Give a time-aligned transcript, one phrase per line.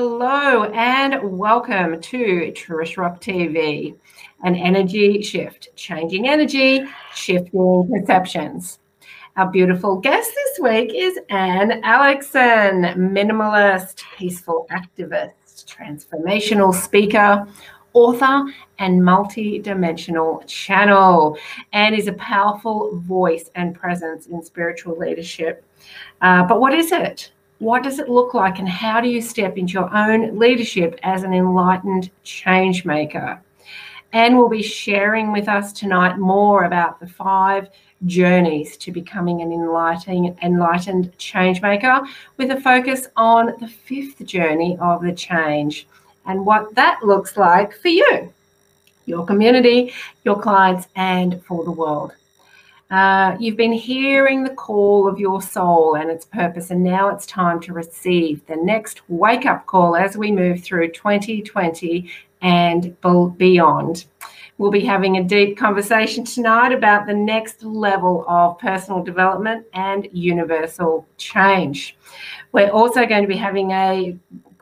[0.00, 3.96] Hello and welcome to Trish Rock TV,
[4.44, 6.84] an energy shift, changing energy,
[7.16, 8.78] shifting perceptions.
[9.36, 17.48] Our beautiful guest this week is Anne Alexson, minimalist, peaceful activist, transformational speaker,
[17.92, 18.44] author,
[18.78, 21.36] and multi-dimensional channel.
[21.72, 25.64] Anne is a powerful voice and presence in spiritual leadership.
[26.20, 27.32] Uh, but what is it?
[27.58, 31.22] What does it look like and how do you step into your own leadership as
[31.22, 33.40] an enlightened change maker?
[34.12, 37.68] And we'll be sharing with us tonight more about the five
[38.06, 42.00] journeys to becoming an enlightened change maker
[42.36, 45.88] with a focus on the fifth journey of the change
[46.26, 48.32] and what that looks like for you,
[49.06, 49.92] your community,
[50.24, 52.12] your clients, and for the world.
[52.90, 57.26] Uh, you've been hearing the call of your soul and its purpose, and now it's
[57.26, 62.96] time to receive the next wake up call as we move through 2020 and
[63.36, 64.06] beyond.
[64.56, 70.08] We'll be having a deep conversation tonight about the next level of personal development and
[70.12, 71.96] universal change.
[72.52, 74.18] We're also going to be having a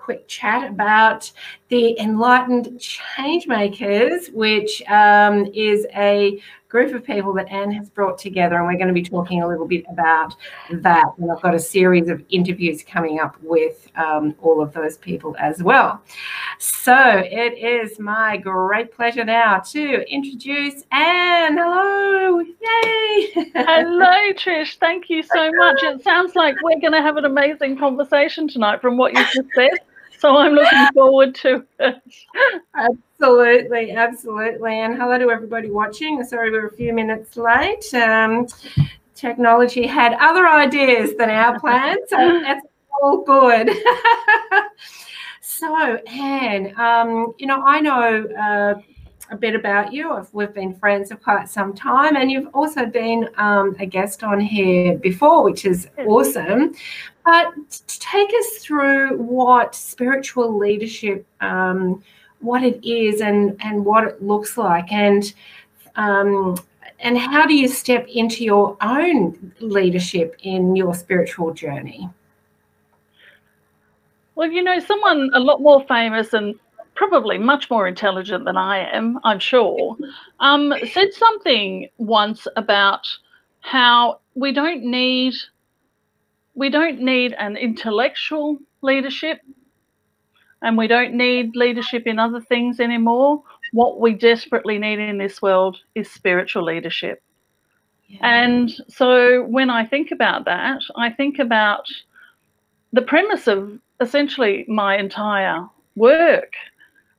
[0.07, 1.33] quick chat about
[1.69, 8.57] the Enlightened Changemakers, which um, is a group of people that Anne has brought together,
[8.57, 10.37] and we're going to be talking a little bit about
[10.71, 11.07] that.
[11.19, 15.34] And I've got a series of interviews coming up with um, all of those people
[15.41, 16.01] as well.
[16.61, 21.57] So it is my great pleasure now to introduce Anne.
[21.57, 22.39] Hello.
[22.39, 23.33] Yay.
[23.55, 24.79] Hello, Trish.
[24.79, 25.83] Thank you so much.
[25.83, 29.49] It sounds like we're going to have an amazing conversation tonight from what you just
[29.57, 29.81] said.
[30.19, 31.97] So I'm looking forward to it.
[32.75, 34.81] Absolutely, absolutely.
[34.81, 36.22] And hello to everybody watching.
[36.25, 37.92] Sorry we're a few minutes late.
[37.95, 38.47] Um,
[39.14, 42.66] technology had other ideas than our plans, so that's
[43.03, 43.71] all good.
[45.41, 48.75] so, Anne, um, you know, I know uh,
[49.31, 50.26] a bit about you.
[50.32, 54.41] We've been friends for quite some time, and you've also been um, a guest on
[54.41, 56.75] here before, which is awesome.
[57.25, 57.54] But
[57.86, 62.03] take us through what spiritual leadership um,
[62.41, 65.34] what it is and and what it looks like and
[65.97, 66.56] um,
[67.00, 72.09] and how do you step into your own leadership in your spiritual journey
[74.34, 76.54] well you know someone a lot more famous and
[76.97, 79.97] probably much more intelligent than i am i'm sure
[80.41, 83.07] um, said something once about
[83.61, 85.34] how we don't need
[86.55, 89.41] we don't need an intellectual leadership
[90.62, 93.43] and we don't need leadership in other things anymore.
[93.73, 97.23] What we desperately need in this world is spiritual leadership.
[98.09, 98.19] Yeah.
[98.23, 101.87] And so when I think about that, I think about
[102.93, 106.53] the premise of essentially my entire work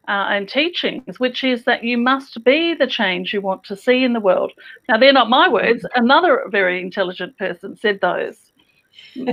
[0.07, 4.03] uh, and teachings, which is that you must be the change you want to see
[4.03, 4.53] in the world.
[4.87, 5.85] Now, they're not my words.
[5.95, 8.51] Another very intelligent person said those.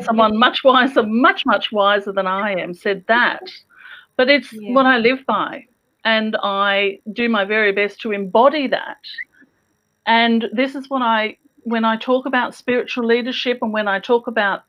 [0.03, 3.43] Someone much wiser, much, much wiser than I am said that.
[4.17, 4.73] But it's yeah.
[4.73, 5.67] what I live by.
[6.05, 8.99] And I do my very best to embody that.
[10.07, 14.27] And this is what I, when I talk about spiritual leadership and when I talk
[14.27, 14.65] about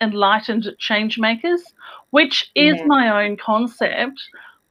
[0.00, 1.62] enlightened change makers,
[2.10, 2.84] which is yeah.
[2.86, 4.22] my own concept,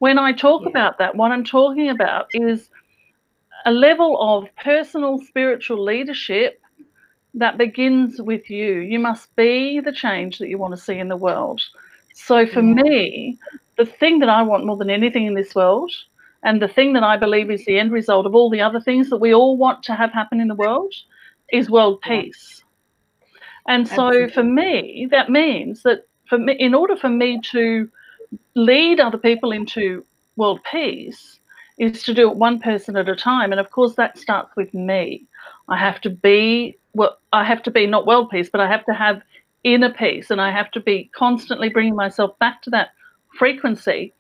[0.02, 0.70] when I talk yeah.
[0.70, 2.72] about that, what I'm talking about is
[3.68, 6.60] a level of personal spiritual leadership
[7.36, 8.80] that begins with you.
[8.80, 11.62] You must be the change that you want to see in the world.
[12.16, 12.82] So for mm.
[12.82, 13.38] me,
[13.78, 15.92] the thing that I want more than anything in this world,
[16.42, 19.08] and the thing that I believe is the end result of all the other things
[19.12, 20.96] that we all want to have happen in the world,
[21.54, 22.64] is world peace.
[23.68, 24.34] And so Absolutely.
[24.34, 27.88] for me, that means that for me, in order for me to
[28.56, 31.40] lead other people into world peace,
[31.78, 33.52] is to do it one person at a time.
[33.52, 35.26] And of course, that starts with me.
[35.70, 37.18] I have to be well.
[37.34, 39.22] I have to be not world peace, but I have to have
[39.64, 42.90] inner peace, and I have to be constantly bringing myself back to that
[43.38, 44.14] frequency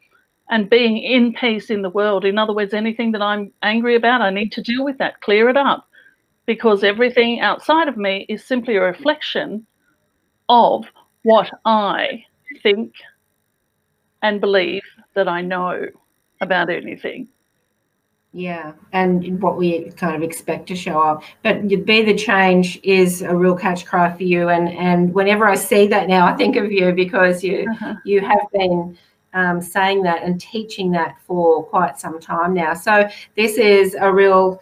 [0.49, 2.25] and being in peace in the world.
[2.25, 5.49] In other words, anything that I'm angry about, I need to deal with that, clear
[5.49, 5.87] it up,
[6.45, 9.65] because everything outside of me is simply a reflection
[10.49, 10.85] of
[11.23, 12.25] what I
[12.63, 12.93] think
[14.21, 14.83] and believe
[15.13, 15.87] that I know
[16.41, 17.27] about anything.
[18.33, 21.23] Yeah, and what we kind of expect to show up.
[21.43, 24.47] But be the change is a real catch cry for you.
[24.47, 27.95] And and whenever I see that now, I think of you because you uh-huh.
[28.05, 28.97] you have been
[29.33, 32.73] um, saying that and teaching that for quite some time now.
[32.73, 34.61] So this is a real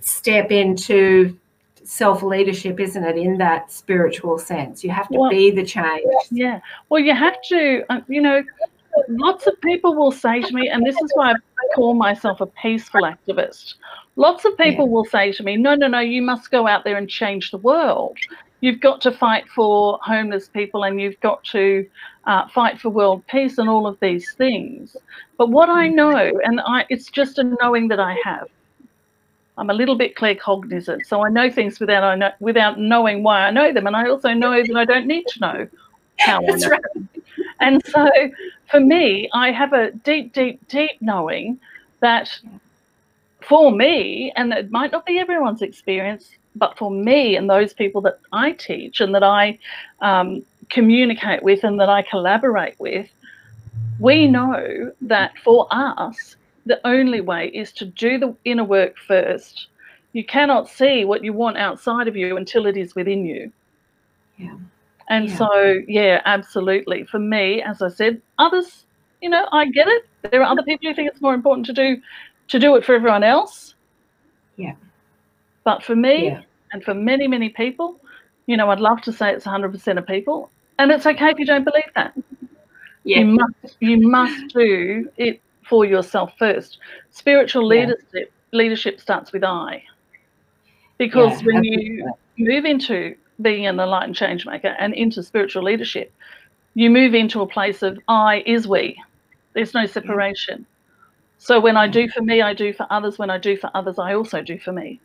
[0.00, 1.36] step into
[1.82, 3.18] self leadership, isn't it?
[3.18, 6.04] In that spiritual sense, you have to well, be the change.
[6.30, 6.60] Yeah.
[6.88, 7.82] Well, you have to.
[7.88, 8.44] Uh, you know,
[9.08, 12.46] lots of people will say to me, and this is why I call myself a
[12.46, 13.74] peaceful activist.
[14.16, 14.92] Lots of people yeah.
[14.92, 17.58] will say to me, no, no, no, you must go out there and change the
[17.58, 18.18] world.
[18.60, 21.88] You've got to fight for homeless people and you've got to
[22.24, 24.96] uh, fight for world peace and all of these things.
[25.38, 28.48] But what I know, and I, it's just a knowing that I have,
[29.56, 33.42] I'm a little bit claircognizant, so I know things without I know, without knowing why
[33.42, 35.68] I know them, and I also know that I don't need to know
[36.18, 36.80] how I know right.
[36.94, 37.08] them.
[37.60, 38.08] And so,
[38.70, 41.60] for me, I have a deep, deep, deep knowing
[42.00, 42.30] that
[43.40, 48.00] for me, and it might not be everyone's experience, but for me and those people
[48.02, 49.58] that I teach and that I
[50.00, 53.08] um, communicate with and that I collaborate with,
[53.98, 56.36] we know that for us,
[56.66, 59.68] the only way is to do the inner work first.
[60.12, 63.52] You cannot see what you want outside of you until it is within you.
[64.38, 64.56] Yeah.
[65.10, 65.36] And yeah.
[65.36, 67.04] so, yeah, absolutely.
[67.04, 68.86] For me, as I said, others,
[69.20, 70.08] you know, I get it.
[70.30, 72.00] There are other people who think it's more important to do
[72.48, 73.74] to do it for everyone else.
[74.56, 74.74] Yeah.
[75.64, 76.42] But for me yeah.
[76.72, 78.00] and for many, many people,
[78.46, 80.50] you know, I'd love to say it's 100% of people.
[80.78, 82.16] And it's okay if you don't believe that.
[83.04, 83.20] Yeah.
[83.20, 86.78] You must, you must do it for yourself first.
[87.10, 87.86] Spiritual yeah.
[87.86, 89.82] leadership leadership starts with I.
[90.98, 96.12] Because yeah, when you move into being an enlightened change maker and into spiritual leadership,
[96.74, 99.02] you move into a place of I is we.
[99.54, 100.66] There's no separation.
[101.38, 103.18] So when I do for me, I do for others.
[103.18, 105.00] When I do for others, I also do for me.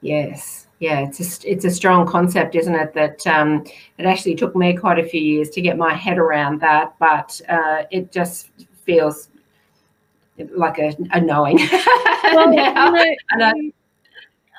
[0.00, 2.94] Yes, yeah, it's a, it's a strong concept, isn't it?
[2.94, 3.64] That um,
[3.98, 7.40] it actually took me quite a few years to get my head around that, but
[7.48, 8.50] uh, it just
[8.84, 9.28] feels
[10.54, 11.60] like a, a knowing.
[12.30, 13.52] Well, now, you know, and, I,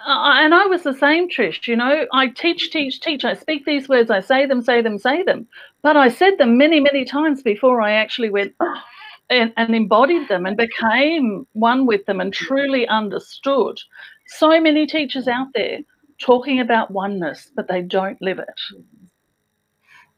[0.10, 1.68] and I was the same, Trish.
[1.68, 3.24] You know, I teach, teach, teach.
[3.24, 4.10] I speak these words.
[4.10, 5.48] I say them, say them, say them.
[5.82, 8.82] But I said them many, many times before I actually went oh,
[9.30, 13.80] and, and embodied them and became one with them and truly understood.
[14.28, 15.80] So many teachers out there
[16.20, 18.60] talking about oneness, but they don't live it.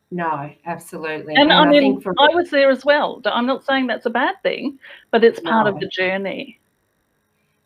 [0.09, 1.35] No, absolutely.
[1.35, 2.13] And, and I mean, I, for...
[2.17, 3.21] I, was there as well.
[3.25, 4.77] I'm not saying that's a bad thing,
[5.11, 5.73] but it's part no.
[5.73, 6.59] of the journey.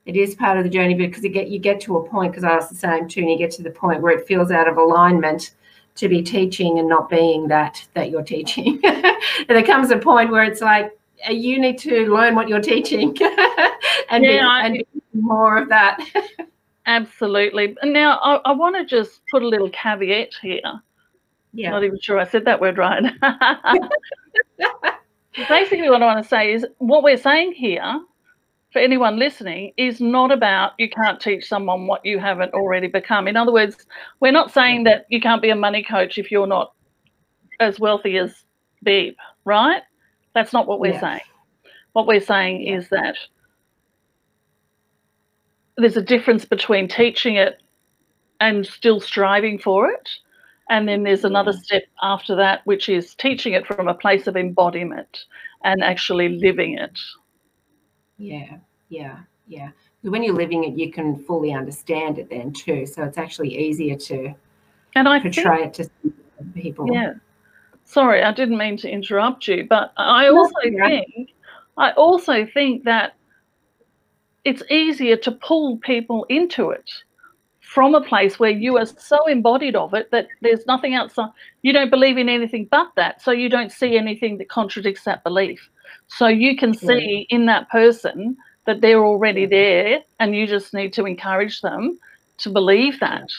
[0.06, 2.44] It is part of the journey because you get you get to a point because
[2.44, 4.68] I was the same too, and you get to the point where it feels out
[4.68, 5.56] of alignment
[5.96, 8.80] to be teaching and not being that that you're teaching.
[8.84, 9.16] and
[9.48, 10.98] there comes a point where it's like
[11.28, 13.16] uh, you need to learn what you're teaching
[14.10, 16.00] and, yeah, be, I, and more of that.
[16.86, 17.76] absolutely.
[17.82, 20.82] And now I, I want to just put a little caveat here
[21.56, 21.72] yeah.
[21.72, 23.02] Not even sure I said that word right.
[25.48, 28.02] Basically, what I want to say is what we're saying here
[28.76, 33.26] for anyone listening is not about you can't teach someone what you haven't already become.
[33.26, 33.78] In other words,
[34.20, 36.74] we're not saying that you can't be a money coach if you're not
[37.62, 38.44] as wealthy as
[38.86, 39.82] Beeb, right?
[40.34, 41.00] That's not what we're yeah.
[41.00, 41.22] saying.
[41.94, 42.76] What we're saying yeah.
[42.76, 43.16] is that
[45.78, 47.64] there's a difference between teaching it
[48.42, 50.10] and still striving for it
[50.70, 51.64] and then there's another mm.
[51.64, 55.24] step after that, which is teaching it from a place of embodiment
[55.64, 57.00] and actually living it.
[58.18, 58.58] Yeah,
[58.90, 59.70] yeah, yeah.
[60.02, 62.86] When you're living it, you can fully understand it then too.
[62.86, 64.34] So it's actually easier to
[64.96, 66.14] and I portray think, it to
[66.54, 66.88] people.
[66.92, 67.14] Yeah.
[67.86, 71.34] Sorry, I didn't mean to interrupt you, but I also think
[71.78, 73.16] I also think that
[74.44, 76.90] it's easier to pull people into it
[77.60, 81.30] from a place where you are so embodied of it that there's nothing outside.
[81.62, 83.22] You don't believe in anything but that.
[83.22, 85.70] So you don't see anything that contradicts that belief.
[86.08, 90.94] So you can see in that person that they're already there and you just need
[90.94, 92.00] to encourage them
[92.38, 93.30] to believe that.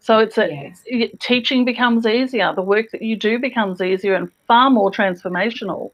[0.00, 0.48] So it's a
[0.88, 1.10] yes.
[1.18, 2.54] teaching becomes easier.
[2.54, 5.92] The work that you do becomes easier and far more transformational.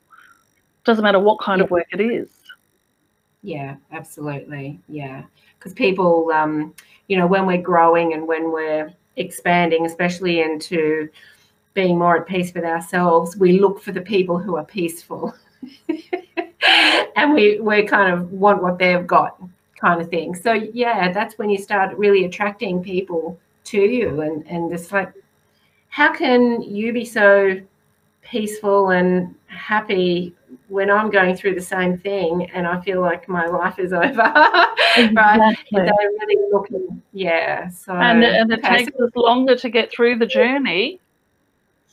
[0.85, 1.65] Doesn't matter what kind yeah.
[1.65, 2.31] of work it is.
[3.43, 4.81] Yeah, absolutely.
[4.89, 5.25] Yeah,
[5.59, 6.75] because people, um,
[7.09, 11.09] you know, when we're growing and when we're expanding, especially into
[11.75, 15.35] being more at peace with ourselves, we look for the people who are peaceful.
[17.17, 19.41] and we we kind of want what they've got
[19.81, 20.35] kind of thing.
[20.35, 25.13] So yeah, that's when you start really attracting people to you and and it's like
[25.89, 27.61] how can you be so
[28.23, 30.35] peaceful and happy
[30.69, 34.05] when I'm going through the same thing and I feel like my life is over,
[34.05, 35.15] exactly.
[35.15, 35.57] right?
[35.73, 37.69] They're really looking, yeah.
[37.69, 41.01] So and, and it okay, takes so, us longer to get through the journey.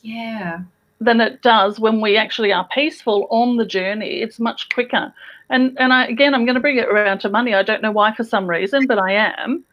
[0.02, 0.60] Yeah.
[1.00, 4.22] Than it does when we actually are peaceful on the journey.
[4.22, 5.12] It's much quicker.
[5.50, 7.54] And and I again, I'm going to bring it around to money.
[7.54, 9.64] I don't know why for some reason, but I am.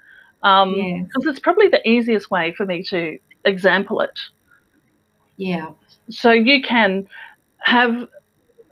[0.44, 1.36] Um, because yes.
[1.36, 4.20] it's probably the easiest way for me to example it.
[5.38, 5.72] Yeah.
[6.10, 7.08] So you can
[7.60, 8.08] have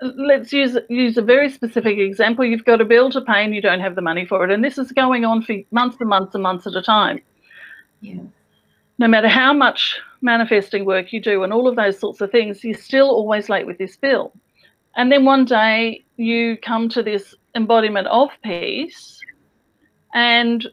[0.01, 2.45] let's use use a very specific example.
[2.45, 4.63] You've got a bill to pay and you don't have the money for it, and
[4.63, 7.21] this is going on for months and months and months at a time.
[8.01, 8.21] Yeah.
[8.97, 12.63] No matter how much manifesting work you do and all of those sorts of things,
[12.63, 14.33] you're still always late with this bill.
[14.95, 19.19] And then one day you come to this embodiment of peace
[20.13, 20.67] and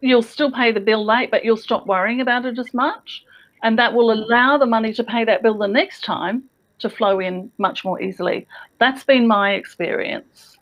[0.00, 3.24] you'll still pay the bill late, but you'll stop worrying about it as much.
[3.62, 6.44] And that will allow the money to pay that bill the next time
[6.78, 8.46] to flow in much more easily.
[8.78, 10.56] That's been my experience.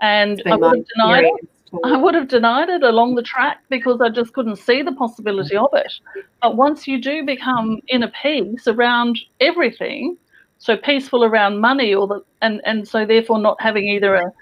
[0.00, 1.48] And I would have denied it.
[1.84, 5.56] I would have denied it along the track because I just couldn't see the possibility
[5.56, 5.92] of it.
[6.40, 10.16] But once you do become in a peace around everything,
[10.58, 14.32] so peaceful around money or the and, and so therefore not having either a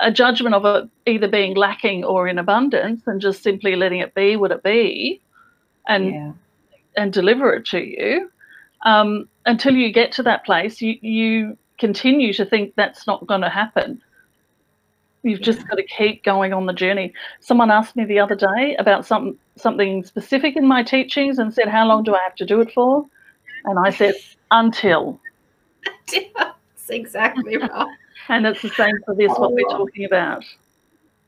[0.00, 4.14] a judgment of it either being lacking or in abundance and just simply letting it
[4.14, 5.20] be what it be
[5.86, 6.32] and yeah.
[6.96, 8.30] and deliver it to you
[8.84, 13.40] um, until you get to that place you you continue to think that's not going
[13.40, 14.00] to happen
[15.22, 15.44] you've yeah.
[15.44, 19.06] just got to keep going on the journey someone asked me the other day about
[19.06, 22.60] some something specific in my teachings and said how long do i have to do
[22.60, 23.06] it for
[23.64, 24.14] and i said
[24.50, 25.20] until
[26.36, 27.86] that's exactly right
[28.28, 29.78] and it's the same for this, what we're oh.
[29.78, 30.44] talking about.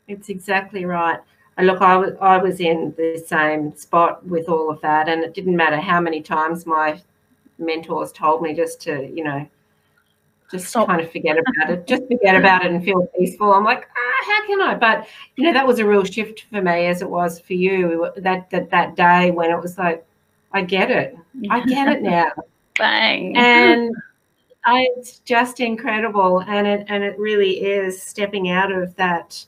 [0.09, 1.19] It's exactly right.
[1.57, 5.23] And look, I was, I was in the same spot with all of that, and
[5.23, 7.01] it didn't matter how many times my
[7.59, 9.49] mentors told me just to, you know,
[10.51, 10.89] just Stop.
[10.89, 13.53] kind of forget about it, just forget about it and feel peaceful.
[13.53, 14.75] I'm like, ah, how can I?
[14.75, 18.11] But you know, that was a real shift for me, as it was for you.
[18.17, 20.07] That that that day when it was like,
[20.53, 21.17] I get it,
[21.51, 22.31] I get it now.
[22.79, 23.37] Bang.
[23.37, 23.95] And
[24.67, 29.45] it's just incredible, and it and it really is stepping out of that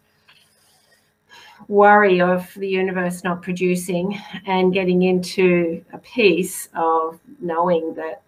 [1.68, 8.22] worry of the universe not producing and getting into a piece of knowing that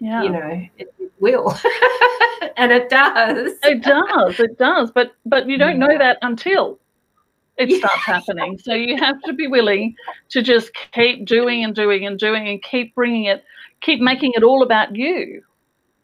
[0.00, 0.22] yeah.
[0.22, 1.50] you know it, will
[2.56, 6.78] and it does it does it does but but you don't know that until
[7.56, 7.78] it yeah.
[7.78, 9.96] starts happening so you have to be willing
[10.28, 13.42] to just keep doing and doing and doing and keep bringing it
[13.80, 15.42] keep making it all about you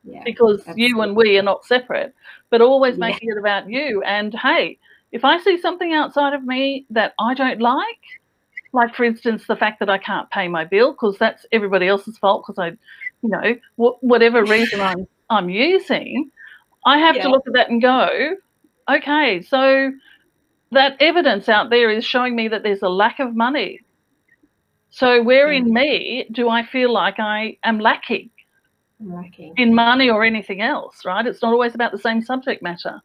[0.05, 0.85] yeah, because absolutely.
[0.85, 2.15] you and we are not separate,
[2.51, 3.07] but always yeah.
[3.07, 4.03] making it about you.
[4.03, 4.79] And hey,
[5.13, 7.85] if I see something outside of me that I don't like,
[8.73, 12.19] like for instance, the fact that I can't pay my bill because that's everybody else's
[12.19, 12.77] fault because I,
[13.25, 16.31] you know, wh- whatever reason I'm I'm using,
[16.85, 17.23] I have yeah.
[17.23, 18.37] to look at that and go,
[18.89, 19.91] okay, so
[20.71, 23.81] that evidence out there is showing me that there's a lack of money.
[24.91, 25.73] So where in mm.
[25.73, 28.31] me do I feel like I am lacking?
[29.57, 31.27] in money or anything else, right?
[31.27, 33.01] It's not always about the same subject matter.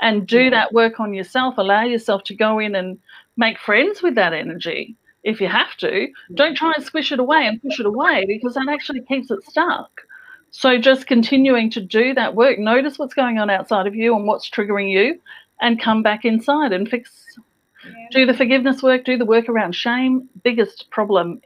[0.00, 0.50] And do yeah.
[0.50, 1.58] that work on yourself.
[1.58, 2.98] Allow yourself to go in and
[3.36, 6.08] make friends with that energy if you have to.
[6.34, 9.44] Don't try and squish it away and push it away because that actually keeps it
[9.44, 10.02] stuck.
[10.50, 14.26] So just continuing to do that work, notice what's going on outside of you and
[14.26, 15.20] what's triggering you,
[15.60, 17.24] and come back inside and fix.
[17.84, 17.92] Yeah.
[18.10, 20.28] Do the forgiveness work, do the work around shame.
[20.42, 21.40] Biggest problem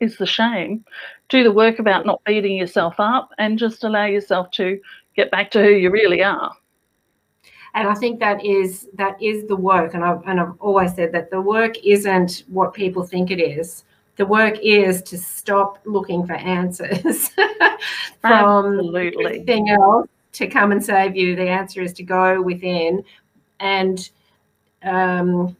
[0.00, 0.84] is the shame.
[1.28, 4.80] Do the work about not beating yourself up and just allow yourself to
[5.14, 6.52] get back to who you really are.
[7.74, 9.94] And I think that is that is the work.
[9.94, 13.84] And I've and I've always said that the work isn't what people think it is.
[14.16, 17.28] The work is to stop looking for answers
[18.20, 19.24] from Absolutely.
[19.24, 21.34] everything else to come and save you.
[21.34, 23.04] The answer is to go within
[23.60, 24.10] and
[24.82, 25.56] um,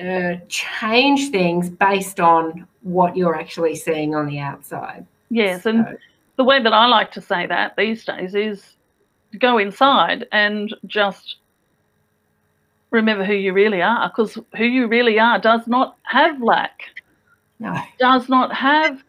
[0.00, 5.04] uh, change things based on what you're actually seeing on the outside.
[5.30, 5.70] Yes, so.
[5.70, 5.98] and
[6.36, 8.75] the way that I like to say that these days is
[9.38, 11.36] go inside and just
[12.90, 16.82] remember who you really are because who you really are does not have lack.
[17.58, 17.78] No.
[17.98, 19.02] Does not have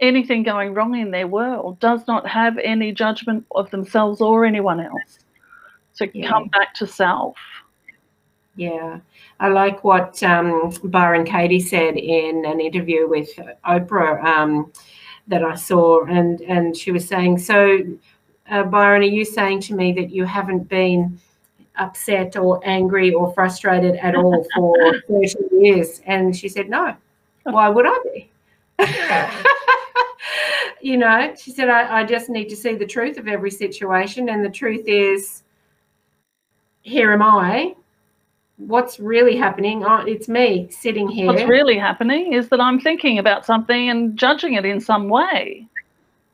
[0.00, 4.80] anything going wrong in their world, does not have any judgment of themselves or anyone
[4.80, 5.18] else.
[5.92, 6.28] So yeah.
[6.28, 7.36] come back to self.
[8.56, 9.00] Yeah,
[9.38, 13.30] I like what um, Byron Katie said in an interview with
[13.66, 14.72] Oprah um,
[15.28, 17.78] that I saw, and and she was saying, "So,
[18.50, 21.18] uh, Byron, are you saying to me that you haven't been
[21.76, 24.76] upset or angry or frustrated at all for
[25.08, 26.94] thirty years?" And she said, "No.
[27.44, 28.30] Why would I be?"
[30.80, 34.28] you know, she said, I, I just need to see the truth of every situation,
[34.28, 35.42] and the truth is,
[36.82, 37.74] here am I
[38.60, 43.18] what's really happening oh, it's me sitting here what's really happening is that i'm thinking
[43.18, 45.66] about something and judging it in some way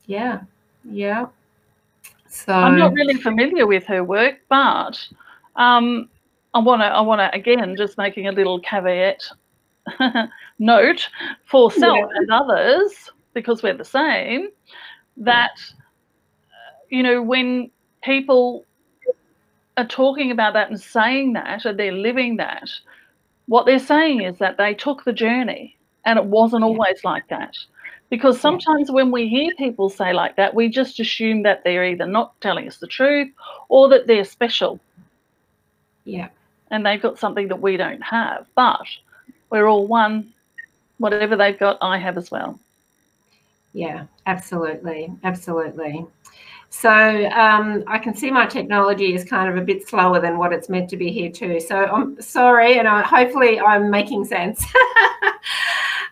[0.06, 0.40] yeah
[0.90, 1.26] yeah
[2.28, 5.06] so i'm not really familiar with her work but
[5.56, 6.08] um,
[6.54, 9.22] i want to i want to again just making a little caveat
[10.58, 11.08] note
[11.44, 12.16] for self yeah.
[12.16, 14.48] and others because we're the same
[15.16, 15.58] that
[16.90, 17.70] you know, when
[18.02, 18.64] people
[19.76, 22.68] are talking about that and saying that, and they're living that,
[23.46, 27.56] what they're saying is that they took the journey and it wasn't always like that.
[28.08, 32.06] Because sometimes when we hear people say like that, we just assume that they're either
[32.06, 33.32] not telling us the truth
[33.68, 34.78] or that they're special.
[36.04, 36.28] Yeah.
[36.70, 38.46] And they've got something that we don't have.
[38.54, 38.86] But
[39.50, 40.32] we're all one.
[40.98, 42.58] Whatever they've got, I have as well.
[43.72, 45.12] Yeah, absolutely.
[45.24, 46.06] Absolutely.
[46.70, 46.90] So
[47.30, 50.68] um, I can see my technology is kind of a bit slower than what it's
[50.68, 51.60] meant to be here too.
[51.60, 54.64] So I'm sorry, and I, hopefully I'm making sense.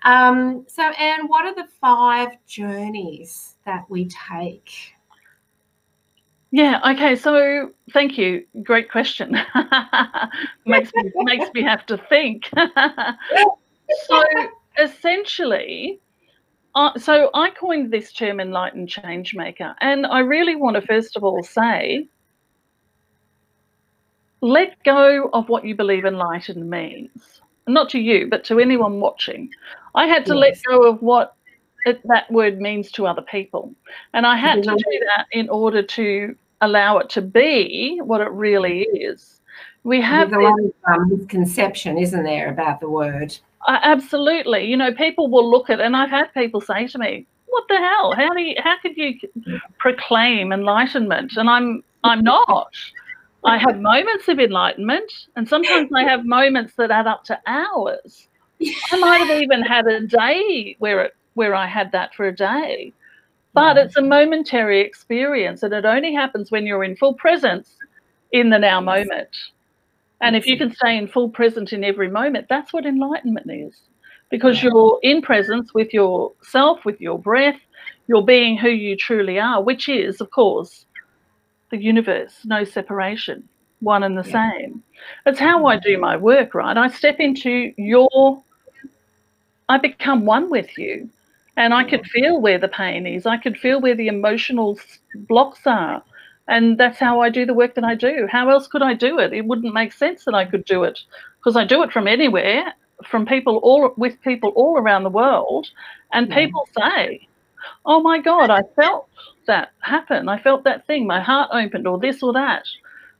[0.04, 4.70] um, so, Anne, what are the five journeys that we take?
[6.50, 6.80] Yeah.
[6.92, 7.16] Okay.
[7.16, 8.44] So, thank you.
[8.62, 9.36] Great question.
[10.66, 12.48] makes me makes me have to think.
[14.06, 14.22] so,
[14.78, 16.00] essentially,
[16.74, 21.16] uh, so I coined this term enlightened change maker, and I really want to first
[21.16, 22.08] of all say
[24.44, 27.40] let go of what you believe enlightened means.
[27.66, 29.50] Not to you, but to anyone watching.
[29.94, 30.40] I had to yes.
[30.40, 31.36] let go of what
[31.86, 33.74] it, that word means to other people.
[34.12, 38.30] And I had to do that in order to allow it to be what it
[38.30, 39.40] really is.
[39.84, 43.36] We have There's a lot of um, misconception, isn't there, about the word?
[43.66, 44.64] Uh, absolutely.
[44.64, 47.76] You know, people will look at, and I've had people say to me, "What the
[47.76, 48.12] hell?
[48.12, 48.56] How do you?
[48.58, 49.18] How could you
[49.78, 52.74] proclaim enlightenment?" And I'm, I'm not.
[53.44, 58.28] I have moments of enlightenment, and sometimes I have moments that add up to hours.
[58.92, 62.34] I might have even had a day where it, where I had that for a
[62.34, 62.92] day,
[63.52, 67.76] but it's a momentary experience, and it only happens when you're in full presence
[68.32, 69.36] in the now moment.
[70.20, 73.78] And if you can stay in full present in every moment, that's what enlightenment is.
[74.30, 77.60] Because you're in presence with yourself, with your breath,
[78.06, 80.86] you're being who you truly are, which is, of course,
[81.74, 83.48] the universe, no separation,
[83.80, 84.50] one and the yeah.
[84.50, 84.82] same.
[85.26, 86.76] It's how I do my work, right?
[86.76, 88.42] I step into your,
[89.68, 91.10] I become one with you.
[91.56, 93.26] And I could feel where the pain is.
[93.26, 94.78] I could feel where the emotional
[95.14, 96.02] blocks are.
[96.48, 98.26] And that's how I do the work that I do.
[98.30, 99.32] How else could I do it?
[99.32, 100.98] It wouldn't make sense that I could do it
[101.38, 105.68] because I do it from anywhere, from people all with people all around the world.
[106.12, 106.34] And yeah.
[106.34, 107.28] people say,
[107.86, 109.08] Oh my God, I felt
[109.46, 110.28] that happen.
[110.28, 111.06] I felt that thing.
[111.06, 112.64] My heart opened, or this or that.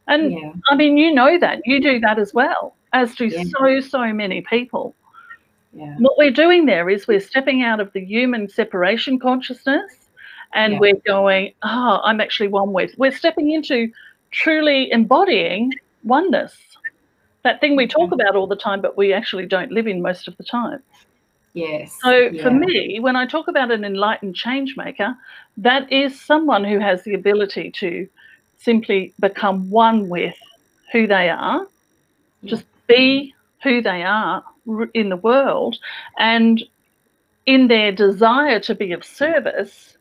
[0.06, 0.52] And yeah.
[0.68, 1.60] I mean, you know that.
[1.64, 3.44] You do that as well, as do yeah.
[3.58, 4.94] so, so many people.
[5.72, 5.96] Yeah.
[5.98, 9.92] What we're doing there is we're stepping out of the human separation consciousness
[10.54, 12.92] and we're going, oh, I'm actually one with.
[12.96, 13.90] We're stepping into
[14.30, 15.72] truly embodying
[16.04, 16.56] oneness.
[17.42, 20.28] That thing we talk about all the time, but we actually don't live in most
[20.28, 20.80] of the time.
[21.54, 21.96] Yes.
[22.02, 22.42] So yeah.
[22.42, 25.16] for me, when I talk about an enlightened change maker,
[25.56, 28.08] that is someone who has the ability to
[28.58, 30.36] simply become one with
[30.92, 31.66] who they are,
[32.42, 32.50] yeah.
[32.50, 34.44] just be who they are
[34.94, 35.78] in the world,
[36.18, 36.62] and
[37.46, 39.96] in their desire to be of service,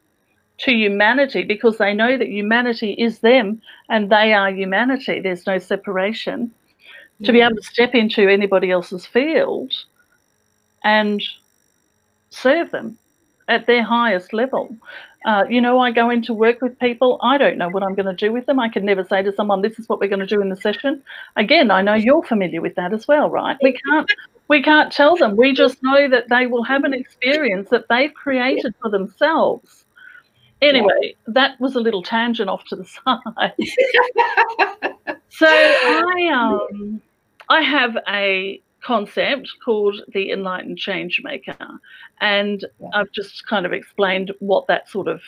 [0.60, 5.20] to humanity because they know that humanity is them and they are humanity.
[5.20, 6.52] There's no separation.
[7.20, 7.28] Yeah.
[7.28, 9.74] To be able to step into anybody else's field
[10.84, 11.22] and
[12.34, 12.98] serve them
[13.48, 14.76] at their highest level.
[15.26, 17.20] Uh, you know, I go into work with people.
[17.22, 18.60] I don't know what I'm going to do with them.
[18.60, 20.58] I can never say to someone, "This is what we're going to do in the
[20.58, 21.02] session."
[21.38, 23.58] Again, I know you're familiar with that as well, right?
[23.62, 24.10] We can't
[24.50, 25.38] we can't tell them.
[25.38, 29.84] We just know that they will have an experience that they've created for themselves
[30.64, 33.54] Anyway, that was a little tangent off to the side.
[35.30, 37.02] so I um
[37.50, 41.56] I have a concept called the enlightened change maker
[42.22, 42.90] and yeah.
[42.94, 45.22] i've just kind of explained what that sort of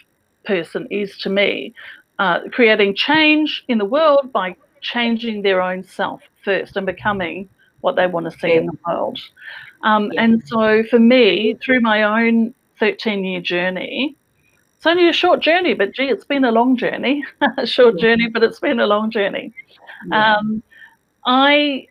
[0.45, 1.73] person is to me
[2.19, 7.49] uh, creating change in the world by changing their own self first and becoming
[7.81, 8.59] what they want to see yeah.
[8.59, 9.19] in the world
[9.83, 10.23] um, yeah.
[10.23, 14.15] and so for me through my own 13 year journey
[14.85, 17.25] it's only a short journey, but gee, it's been a long journey.
[17.57, 19.51] a short journey, but it's been a long journey.
[20.11, 20.61] Um,
[21.25, 21.87] I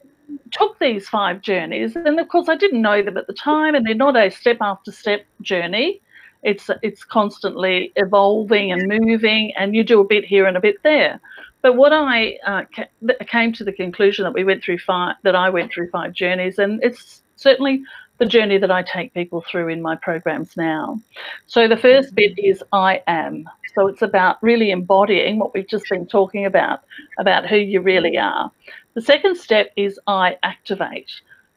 [0.50, 3.86] took these five journeys, and of course, I didn't know them at the time, and
[3.86, 6.00] they're not a step after step journey.
[6.42, 10.76] It's it's constantly evolving and moving, and you do a bit here and a bit
[10.82, 11.20] there.
[11.62, 15.34] But what I uh, ca- came to the conclusion that we went through five, that
[15.34, 17.82] I went through five journeys, and it's certainly
[18.18, 21.00] the journey that I take people through in my programs now.
[21.46, 23.48] So the first bit is I am.
[23.74, 26.80] So it's about really embodying what we've just been talking about,
[27.18, 28.50] about who you really are.
[28.94, 31.10] The second step is I activate.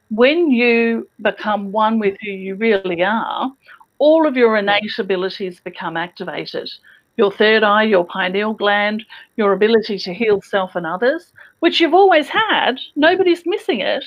[0.10, 3.52] When you become one with who you really are,
[4.00, 6.70] all of your innate abilities become activated.
[7.18, 9.04] your third eye, your pineal gland,
[9.36, 12.80] your ability to heal self and others, which you've always had.
[12.96, 14.04] Nobody's missing it.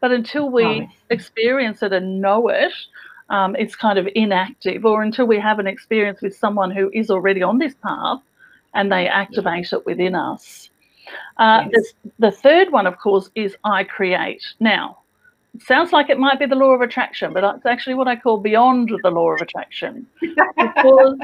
[0.00, 2.72] But until we experience it and know it,
[3.32, 7.10] um, it's kind of inactive, or until we have an experience with someone who is
[7.10, 8.20] already on this path
[8.74, 10.68] and they activate it within us.
[11.38, 11.94] Uh, yes.
[12.04, 14.44] the, the third one, of course, is I create.
[14.60, 14.98] Now,
[15.54, 18.16] it sounds like it might be the law of attraction, but it's actually what I
[18.16, 20.06] call beyond the law of attraction.
[20.20, 21.18] because,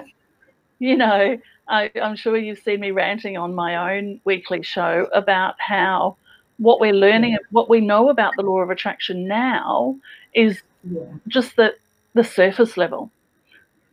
[0.79, 5.57] you know, I, I'm sure you've seen me ranting on my own weekly show about
[5.59, 6.16] how
[6.57, 7.38] what we're learning, yeah.
[7.51, 9.94] what we know about the law of attraction now
[10.33, 11.01] is yeah.
[11.29, 11.75] just the,
[12.18, 13.11] the surface level.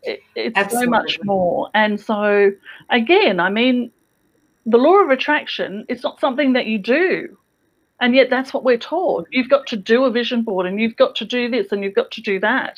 [0.03, 0.85] It, it's Absolutely.
[0.85, 1.69] so much more.
[1.73, 2.51] And so,
[2.89, 3.91] again, I mean,
[4.65, 7.37] the law of attraction, it's not something that you do.
[8.01, 9.27] And yet that's what we're taught.
[9.31, 11.93] You've got to do a vision board and you've got to do this and you've
[11.93, 12.77] got to do that.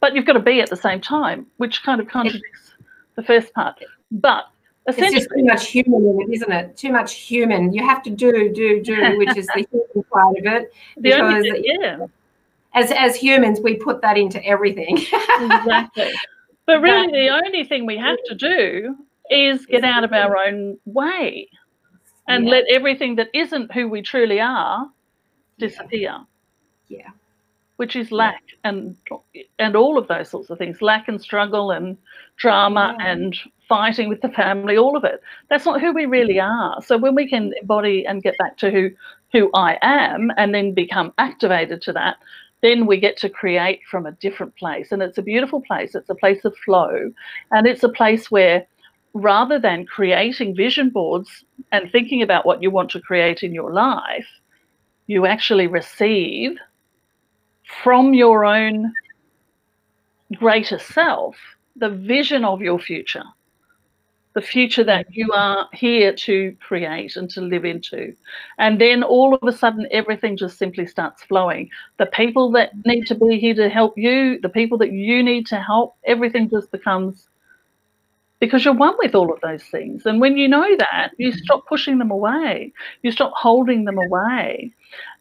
[0.00, 2.72] But you've got to be at the same time, which kind of contradicts
[3.16, 3.78] the first part.
[4.10, 4.44] But
[4.86, 6.76] it's just too much human in it, isn't it?
[6.76, 7.72] Too much human.
[7.72, 10.72] You have to do, do, do, which is the human part of it.
[11.00, 12.06] Because thing, yeah.
[12.76, 14.98] As as humans, we put that into everything.
[15.40, 16.12] exactly.
[16.66, 18.96] But really, the only thing we have to do
[19.30, 21.48] is get out of our own way
[22.28, 22.50] and yeah.
[22.50, 24.88] let everything that isn't who we truly are
[25.58, 26.18] disappear.
[26.88, 27.10] Yeah.
[27.76, 28.70] Which is lack yeah.
[28.70, 28.96] and
[29.58, 31.96] and all of those sorts of things, lack and struggle and
[32.36, 33.06] drama yeah.
[33.12, 33.36] and
[33.68, 35.20] fighting with the family, all of it.
[35.48, 36.80] That's not who we really are.
[36.82, 38.90] So when we can embody and get back to who
[39.32, 42.16] who I am and then become activated to that,
[42.66, 44.90] then we get to create from a different place.
[44.90, 45.94] And it's a beautiful place.
[45.94, 47.12] It's a place of flow.
[47.52, 48.66] And it's a place where
[49.14, 53.72] rather than creating vision boards and thinking about what you want to create in your
[53.72, 54.26] life,
[55.06, 56.58] you actually receive
[57.82, 58.92] from your own
[60.34, 61.36] greater self
[61.76, 63.24] the vision of your future,
[64.36, 68.14] the future that you are here to create and to live into.
[68.58, 71.70] And then all of a sudden, everything just simply starts flowing.
[71.96, 75.46] The people that need to be here to help you, the people that you need
[75.46, 77.28] to help, everything just becomes
[78.38, 80.04] because you're one with all of those things.
[80.04, 81.38] And when you know that, you mm-hmm.
[81.38, 84.70] stop pushing them away, you stop holding them away.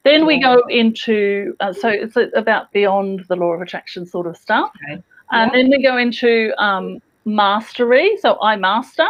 [0.03, 4.35] Then we go into, uh, so it's about beyond the law of attraction sort of
[4.35, 4.71] stuff.
[4.91, 5.01] Okay.
[5.31, 5.57] And yeah.
[5.57, 8.17] then we go into um, mastery.
[8.21, 9.07] So I master.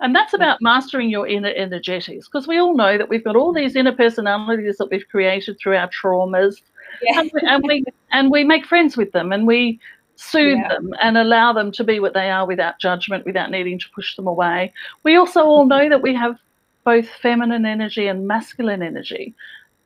[0.00, 0.36] And that's mm.
[0.36, 3.94] about mastering your inner energetics because we all know that we've got all these inner
[3.94, 6.60] personalities that we've created through our traumas.
[7.02, 7.20] Yeah.
[7.20, 9.80] And, we, and we and we make friends with them and we
[10.16, 10.68] soothe yeah.
[10.68, 14.16] them and allow them to be what they are without judgment, without needing to push
[14.16, 14.72] them away.
[15.04, 16.36] We also all know that we have
[16.84, 19.34] both feminine energy and masculine energy.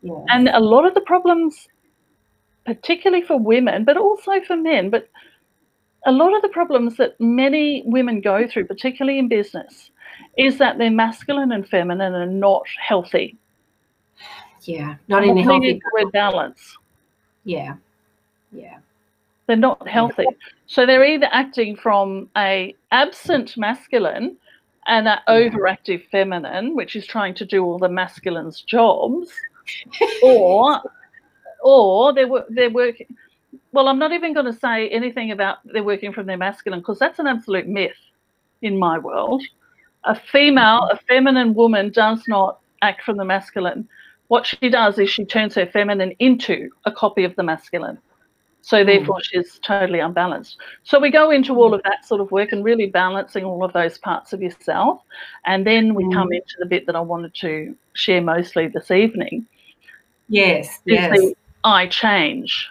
[0.02, 0.24] Yeah.
[0.28, 1.68] And a lot of the problems,
[2.64, 5.08] particularly for women, but also for men, but
[6.06, 9.90] a lot of the problems that many women go through, particularly in business,
[10.36, 13.36] is that their masculine and feminine are not healthy.
[14.62, 15.80] Yeah, not in a healthy
[16.12, 16.76] balance.
[17.44, 17.74] Yeah,
[18.52, 18.78] yeah.
[19.46, 20.26] They're not healthy.
[20.66, 24.36] So they're either acting from a absent masculine
[24.86, 29.30] and an overactive feminine, which is trying to do all the masculine's jobs,
[30.22, 30.80] or
[31.62, 33.06] or they're they're working.
[33.72, 36.98] Well, I'm not even going to say anything about they're working from their masculine because
[36.98, 37.96] that's an absolute myth
[38.60, 39.42] in my world.
[40.04, 43.88] A female, a feminine woman does not act from the masculine.
[44.28, 47.98] What she does is she turns her feminine into a copy of the masculine.
[48.62, 48.86] So hmm.
[48.86, 49.24] therefore, mm.
[49.24, 50.56] she's totally unbalanced.
[50.84, 53.72] So we go into all of that sort of work and really balancing all of
[53.72, 55.00] those parts of yourself.
[55.44, 56.12] And then we mm.
[56.12, 56.34] come hmm.
[56.34, 59.46] into the bit that I wanted to share mostly this evening.
[60.28, 61.18] Yes, yes.
[61.64, 62.68] I change.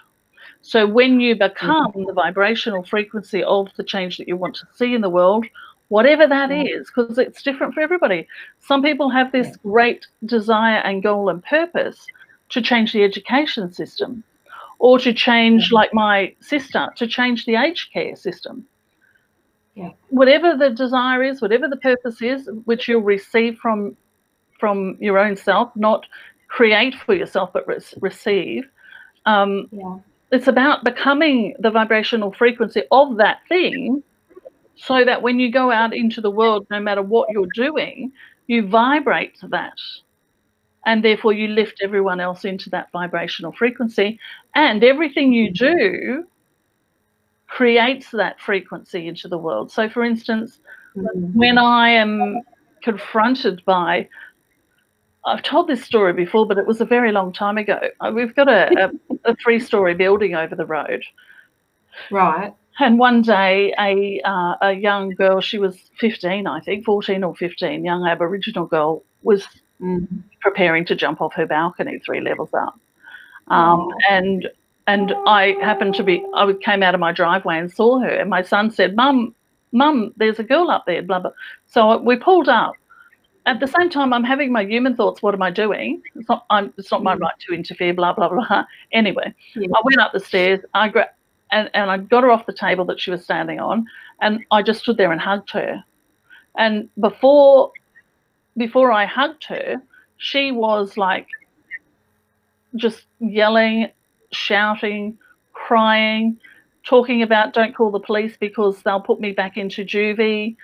[0.62, 2.06] So when you become mm.
[2.06, 5.46] the vibrational frequency of the change that you want to see in the world,
[5.92, 6.84] whatever that hmm.
[6.96, 8.26] because it's different for everybody.
[8.62, 12.08] Some people have this great desire and goal and purpose
[12.48, 14.24] to change the education system
[14.80, 18.66] or to change, like my sister, to change the aged care system.
[19.76, 19.92] Yeah.
[20.10, 23.98] Whatever the desire is, whatever the purpose is, which you'll receive from
[24.60, 26.06] from your own self, not
[26.48, 28.64] create for yourself, but re- receive.
[29.26, 29.98] Um, yeah.
[30.32, 34.04] It's about becoming the vibrational frequency of that thing
[34.76, 38.12] so that when you go out into the world, no matter what you're doing,
[38.48, 39.78] you vibrate to that.
[40.86, 44.20] And therefore you lift everyone else into that vibrational frequency.
[44.56, 46.26] And everything you do
[47.48, 49.72] creates that frequency into the world.
[49.72, 50.60] So for instance
[50.96, 51.38] mm-hmm.
[51.38, 52.42] when i am
[52.82, 54.08] confronted by
[55.26, 58.36] i've told this story before but it was a very long time ago uh, we've
[58.36, 58.92] got a, a,
[59.32, 61.04] a three story building over the road
[62.10, 67.24] right and one day, a uh, a young girl, she was 15, I think, 14
[67.24, 69.48] or 15, young Aboriginal girl, was
[69.80, 70.08] mm.
[70.40, 72.80] preparing to jump off her balcony three levels up.
[73.50, 73.94] Um, oh.
[74.10, 74.50] And
[74.88, 78.30] and I happened to be, I came out of my driveway and saw her, and
[78.30, 79.36] my son said, "Mum,
[79.72, 81.32] Mum, there's a girl up there." Blah blah.
[81.68, 82.74] So we pulled up.
[83.46, 85.24] At the same time, I'm having my human thoughts.
[85.24, 86.02] What am I doing?
[86.16, 86.46] It's not.
[86.50, 87.22] I'm, it's not my mm.
[87.22, 87.94] right to interfere.
[87.94, 88.66] Blah blah blah.
[88.92, 89.68] Anyway, yeah.
[89.74, 90.60] I went up the stairs.
[90.74, 91.12] I grabbed
[91.52, 93.86] and, and I got her off the table that she was standing on,
[94.22, 95.84] and I just stood there and hugged her.
[96.58, 97.72] And before
[98.58, 99.82] before I hugged her,
[100.18, 101.28] she was like
[102.76, 103.90] just yelling,
[104.32, 105.18] shouting,
[105.54, 106.38] crying,
[106.86, 110.56] talking about don't call the police because they'll put me back into juvie.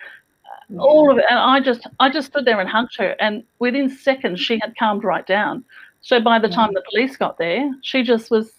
[0.77, 3.89] All of it, and I just I just stood there and hugged her, and within
[3.89, 5.63] seconds she had calmed right down.
[6.01, 8.51] So by the time the police got there, she just was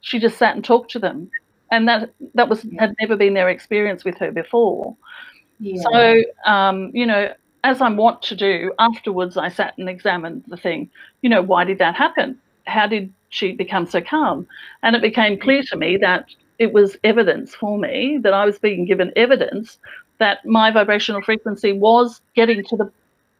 [0.00, 1.30] she just sat and talked to them
[1.74, 4.96] and that that was had never been their experience with her before.
[5.58, 5.82] Yeah.
[5.82, 7.32] So um, you know,
[7.64, 10.90] as I want to do, afterwards I sat and examined the thing.
[11.22, 12.38] You know, why did that happen?
[12.66, 14.46] How did she become so calm?
[14.82, 16.26] And it became clear to me that
[16.58, 19.78] it was evidence for me that I was being given evidence
[20.18, 22.90] that my vibrational frequency was getting to the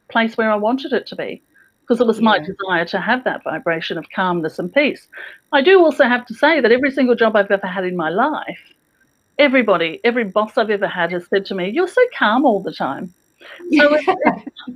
[0.09, 1.41] place where I wanted it to be
[1.81, 5.07] because it was my desire to have that vibration of calmness and peace.
[5.51, 8.09] I do also have to say that every single job I've ever had in my
[8.09, 8.59] life,
[9.37, 12.73] everybody, every boss I've ever had has said to me, "You're so calm all the
[12.73, 13.13] time."
[13.77, 14.07] So it's,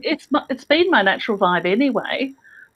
[0.01, 2.31] it's, it's been my natural vibe anyway,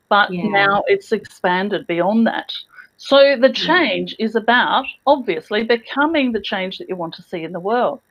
[0.10, 0.48] but yeah.
[0.48, 2.52] now it's expanded beyond that.
[2.98, 4.26] So the change yeah.
[4.26, 8.02] is about obviously becoming the change that you want to see in the world.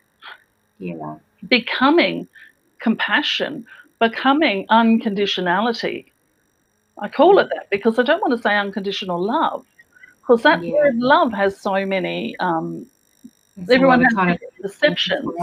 [0.82, 1.16] Yeah.
[1.48, 2.28] Becoming
[2.80, 3.66] compassion,
[4.00, 6.06] becoming unconditionality,
[6.98, 9.64] I call it that because I don't want to say unconditional love,
[10.20, 10.72] because that yeah.
[10.72, 12.36] word love has so many.
[12.38, 12.86] Um,
[13.70, 15.26] everyone has kind of perceptions.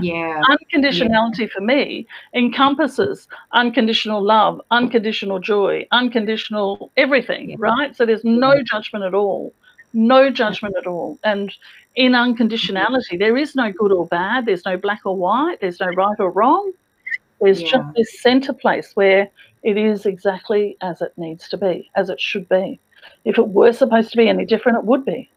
[0.00, 0.40] Yeah.
[0.48, 1.46] Unconditionality yeah.
[1.52, 7.56] for me encompasses unconditional love, unconditional joy, unconditional everything, yeah.
[7.58, 7.96] right?
[7.96, 9.52] So there's no judgment at all.
[9.92, 11.18] No judgment at all.
[11.24, 11.52] And
[11.94, 15.88] in unconditionality, there is no good or bad, there's no black or white, there's no
[15.88, 16.72] right or wrong.
[17.40, 19.28] There's just this center place where
[19.62, 22.78] it is exactly as it needs to be, as it should be.
[23.24, 25.28] If it were supposed to be any different, it would be.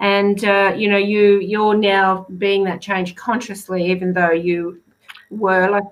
[0.00, 4.80] And uh, you know, you you're now being that change consciously, even though you
[5.30, 5.84] were like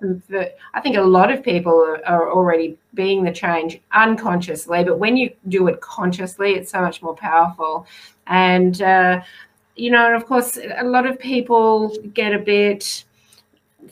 [0.75, 5.17] I think a lot of people are, are, already being the change unconsciously, but when
[5.17, 7.87] you do it consciously, it's so much more powerful.
[8.29, 9.23] And uh,
[9.77, 13.05] you know, and of course, a lot of people get a bit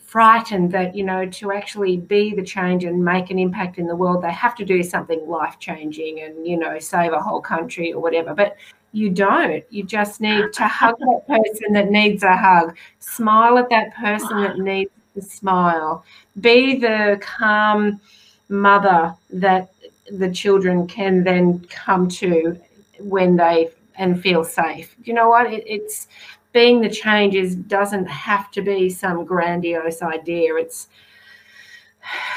[0.03, 3.95] frightened that you know to actually be the change and make an impact in the
[3.95, 7.93] world they have to do something life changing and you know save a whole country
[7.93, 8.33] or whatever.
[8.33, 8.57] But
[8.95, 9.63] you don't.
[9.69, 12.77] You just need to hug that person that needs a hug.
[12.99, 16.05] Smile at that person that needs to smile.
[16.39, 17.99] Be the calm
[18.47, 19.73] mother that
[20.09, 22.57] the children can then come to
[22.99, 26.07] when they and feel safe you know what it, it's
[26.55, 30.55] being the changes doesn't have to be some grandiose idea.
[30.55, 30.87] It's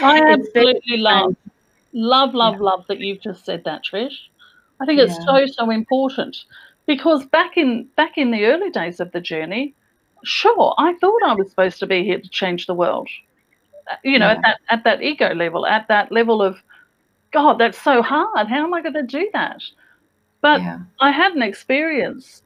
[0.00, 1.36] I absolutely love,
[1.92, 2.60] love, love, yeah.
[2.60, 4.16] love that you've just said that, Trish.
[4.80, 5.46] I think it's yeah.
[5.46, 6.36] so so important
[6.86, 9.72] because back in back in the early days of the journey,
[10.24, 13.08] sure, I thought I was supposed to be here to change the world.
[13.88, 14.32] Uh, you know, yeah.
[14.32, 16.58] at that at that ego level, at that level of
[17.30, 18.48] God, that's so hard.
[18.48, 19.62] How am I going to do that?
[20.40, 20.60] But
[21.00, 22.42] I had an experience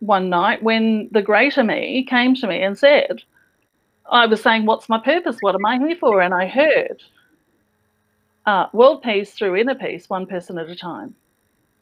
[0.00, 3.22] one night when the greater me came to me and said,
[4.10, 5.36] I was saying, What's my purpose?
[5.40, 6.20] What am I here for?
[6.20, 7.02] And I heard
[8.46, 11.14] uh, world peace through inner peace, one person at a time.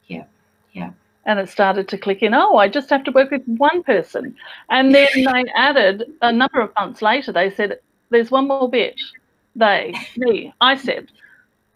[0.07, 0.25] Yeah,
[0.73, 0.91] yeah.
[1.25, 4.35] And it started to click in, oh, I just have to work with one person.
[4.69, 8.99] And then they added a number of months later, they said, There's one more bit.
[9.55, 11.11] They, me, I said,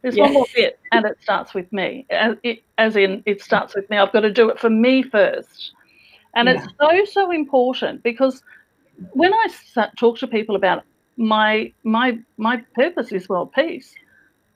[0.04, 2.06] There's one more bit, and it starts with me.
[2.10, 3.98] As, it, as in, it starts with me.
[3.98, 5.72] I've got to do it for me first.
[6.36, 6.56] And yeah.
[6.56, 8.44] it's so, so important because
[9.14, 9.48] when I
[9.98, 10.84] talk to people about
[11.16, 13.96] my my my purpose is world peace,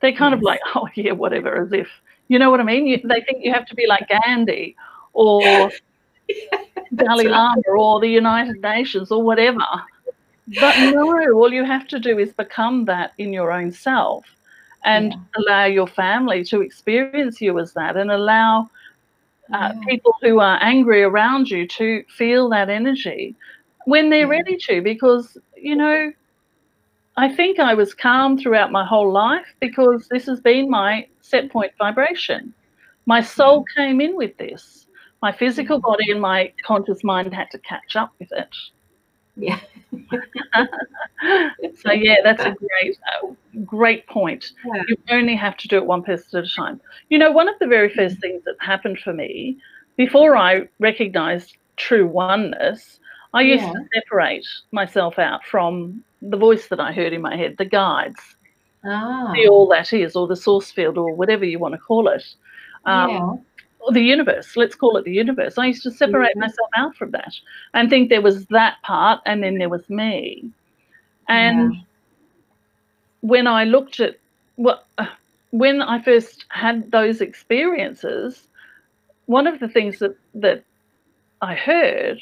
[0.00, 0.38] they're kind yes.
[0.38, 1.88] of like, oh yeah, whatever, as if
[2.28, 2.86] you know what I mean.
[2.86, 4.76] You, they think you have to be like Gandhi
[5.14, 5.40] or
[6.94, 7.30] Dalai right.
[7.30, 9.64] Lama or the United Nations or whatever.
[10.60, 14.26] But no, all you have to do is become that in your own self
[14.84, 15.18] and yeah.
[15.36, 18.68] allow your family to experience you as that and allow
[19.52, 19.80] uh, yeah.
[19.88, 23.34] people who are angry around you to feel that energy
[23.86, 24.38] when they're yeah.
[24.38, 26.12] ready to because you know
[27.16, 31.50] i think i was calm throughout my whole life because this has been my set
[31.50, 32.52] point vibration
[33.06, 34.86] my soul came in with this
[35.20, 38.54] My physical body and my conscious mind had to catch up with it.
[39.38, 39.60] Yeah.
[41.76, 43.28] so yeah, that's a great, uh,
[43.64, 44.52] great point.
[44.66, 44.82] Yeah.
[44.88, 46.80] You only have to do it one person at a time.
[47.08, 49.56] You know, one of the very first things that happened for me
[49.96, 53.00] before I recognized true oneness,
[53.34, 53.72] I used Yeah.
[53.72, 58.36] to separate myself out from the voice that I heard in my head, the guides,
[58.84, 59.32] Ah.
[59.34, 62.24] the all that is, or the source field, or whatever you want to call it.
[62.84, 63.32] Um, yeah.
[63.80, 65.58] Or the universe, let's call it the universe.
[65.58, 67.32] I used to separate myself out from that
[67.74, 70.50] and think there was that part and then there was me.
[71.28, 71.74] And
[73.20, 74.16] when I looked at
[74.56, 74.86] what,
[75.50, 78.48] when I first had those experiences,
[79.26, 80.64] one of the things that, that
[81.42, 82.18] I heard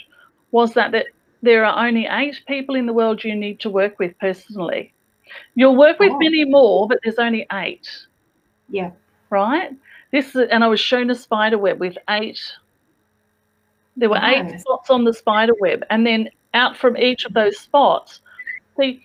[0.51, 1.07] was that, that
[1.43, 4.93] there are only eight people in the world you need to work with personally.
[5.55, 6.19] You'll work with Oh.
[6.19, 7.89] many more, but there's only eight
[8.69, 8.91] Yeah.
[9.37, 9.71] Right?
[10.13, 12.41] This and I was shown a spider web with eight.
[13.99, 17.57] There were eight spots on the spider web, and then out from each of those
[17.59, 18.21] spots.
[18.77, 19.03] See,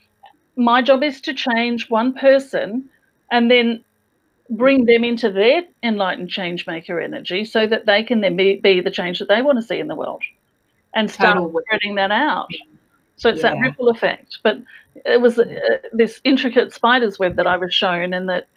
[0.55, 2.89] my job is to change one person,
[3.29, 3.83] and then
[4.49, 8.81] bring them into their enlightened change maker energy, so that they can then be, be
[8.81, 10.23] the change that they want to see in the world,
[10.93, 11.63] and start Totally.
[11.65, 12.51] spreading that out.
[13.15, 14.39] So it's that ripple effect.
[14.43, 14.57] But
[15.05, 15.45] it was uh,
[15.93, 18.47] this intricate spider's web that I was shown, and that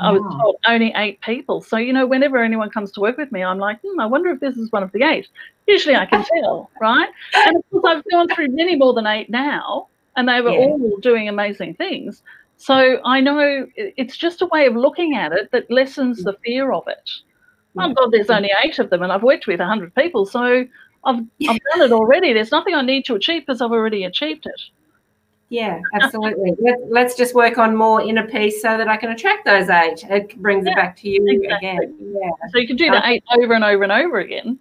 [0.00, 1.60] I was told only eight people.
[1.60, 4.30] So, you know, whenever anyone comes to work with me, I'm like, hmm, I wonder
[4.30, 5.28] if this is one of the eight.
[5.66, 7.08] Usually I can tell, right?
[7.34, 10.58] And of course, I've gone through many more than eight now, and they were Yeah.
[10.58, 12.22] all doing amazing things.
[12.56, 16.72] So I know it's just a way of looking at it that lessens the fear
[16.72, 17.10] of it.
[17.76, 17.92] Oh.
[17.94, 20.26] God, there's only eight of them, and I've worked with 100 people.
[20.26, 20.64] So
[21.04, 21.24] I've, I've
[21.72, 22.32] done it already.
[22.32, 24.60] There's nothing I need to achieve because I've already achieved it.
[25.50, 26.54] Yeah, absolutely.
[26.60, 30.04] Let, let's just work on more inner peace so that I can attract those eight.
[30.04, 31.68] It brings Yeah, it back to you exactly.
[31.68, 31.96] again.
[32.00, 32.30] Yeah.
[32.50, 34.58] So you can do that eight over and over and over again.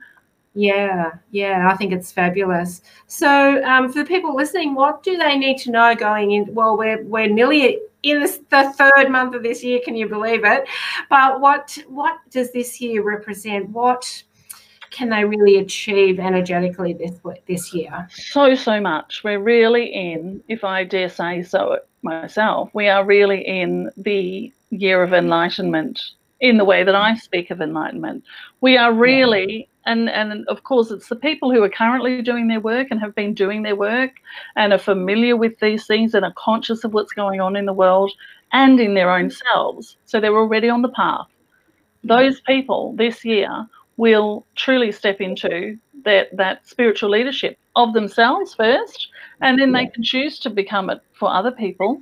[0.53, 2.81] Yeah, yeah, I think it's fabulous.
[3.05, 6.51] So, um, for the people listening, what do they need to know going in?
[6.55, 9.79] Well, we're we're nearly in this, the third month of this year.
[9.85, 10.67] Can you believe it?
[11.11, 13.69] But what what does this year represent?
[13.69, 14.23] What
[14.97, 18.07] can they really achieve energetically this this year?
[18.09, 19.23] so so much.
[19.23, 25.03] We're really in if i dare say so myself we are really in the year
[25.03, 26.01] of enlightenment
[26.39, 28.23] in the way that i speak of enlightenment.
[28.61, 32.59] We are really and and of course it's the people who are currently doing their
[32.59, 34.13] work and have been doing their work
[34.55, 37.79] and are familiar with these things and are conscious of what's going on in the
[37.83, 38.11] world
[38.51, 39.97] and in their own selves.
[40.05, 41.27] So they're already on the path.
[42.03, 49.09] Those people this year will truly step into that that spiritual leadership of themselves first
[49.41, 52.01] and then they can choose to become it for other people.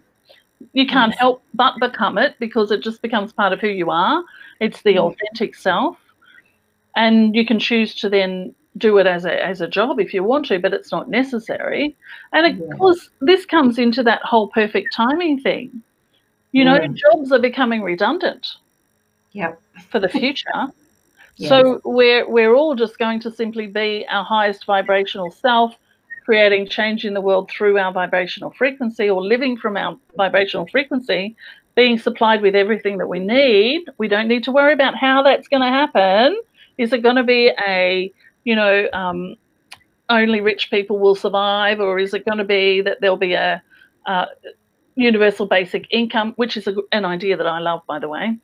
[0.73, 4.23] You can't help but become it because it just becomes part of who you are.
[4.59, 5.97] It's the authentic self.
[6.95, 10.21] And you can choose to then do it as a as a job if you
[10.21, 11.95] want to but it's not necessary.
[12.33, 15.81] And of course this comes into that whole perfect timing thing.
[16.51, 16.87] You know Yeah.
[16.87, 18.47] jobs are becoming redundant
[19.31, 19.53] Yeah.
[19.89, 20.67] for the future
[21.37, 25.75] So we're we're all just going to simply be our highest vibrational self,
[26.23, 31.35] creating change in the world through our vibrational frequency or living from our vibrational frequency,
[31.75, 33.83] being supplied with everything that we need.
[33.97, 36.39] We don't need to worry about how that's going to happen.
[36.77, 38.11] Is it going to be a,
[38.43, 39.35] you know, um,
[40.09, 43.61] only rich people will survive, or is it going to be that there'll be a,
[44.05, 44.25] uh
[44.95, 48.37] universal basic income, which is a, an idea that I love, by the way.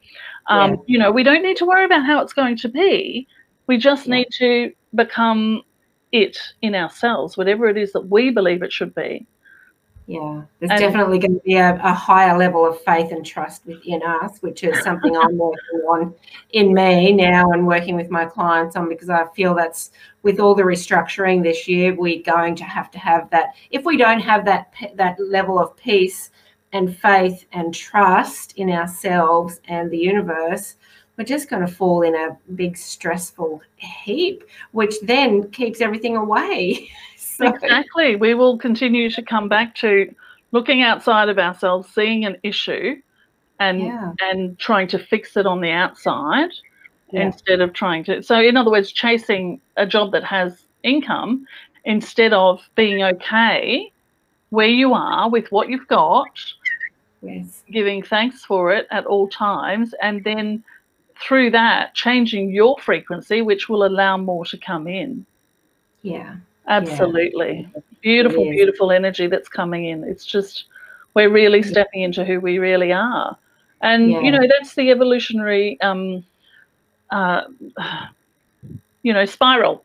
[0.47, 0.75] Um, Yeah.
[0.87, 3.27] You know, we don't need to worry about how it's going to be.
[3.67, 4.15] We just Yeah.
[4.15, 5.61] need to become
[6.11, 9.25] it in ourselves, whatever it is that we believe it should be.
[10.07, 13.65] Yeah, there's And- definitely going to be a, a higher level of faith and trust
[13.65, 16.13] within us, which is something I'm working on
[16.51, 19.91] in me now and working with my clients on because I feel that's
[20.23, 23.51] with all the restructuring this year, we're going to have to have that.
[23.69, 26.31] If we don't have that that level of peace
[26.73, 30.75] and faith and trust in ourselves and the universe,
[31.17, 36.89] we're just going to fall in a big stressful heap, which then keeps everything away.
[37.17, 38.15] so, Exactly.
[38.15, 40.13] We will continue to come back to
[40.51, 42.95] looking outside of ourselves, seeing an issue
[43.59, 44.13] and Yeah.
[44.21, 46.49] and trying to fix it on the outside
[47.11, 47.21] Yeah.
[47.23, 51.45] instead of trying to so in other words, chasing a job that has income
[51.85, 53.91] instead of being okay
[54.49, 56.27] where you are with what you've got,
[57.21, 57.63] yes.
[57.71, 60.63] giving thanks for it at all times, and then
[61.19, 65.25] through that changing your frequency, which will allow more to come in.
[66.01, 66.35] Yeah.
[66.67, 67.69] Absolutely.
[68.01, 68.55] Beautiful, It is.
[68.55, 70.03] beautiful energy that's coming in.
[70.03, 70.65] It's just,
[71.13, 73.37] we're really stepping into who we really are.
[73.81, 74.21] And, Yeah.
[74.21, 76.23] you know, that's the evolutionary um,
[77.11, 77.43] uh,
[79.03, 79.83] you know, spiral.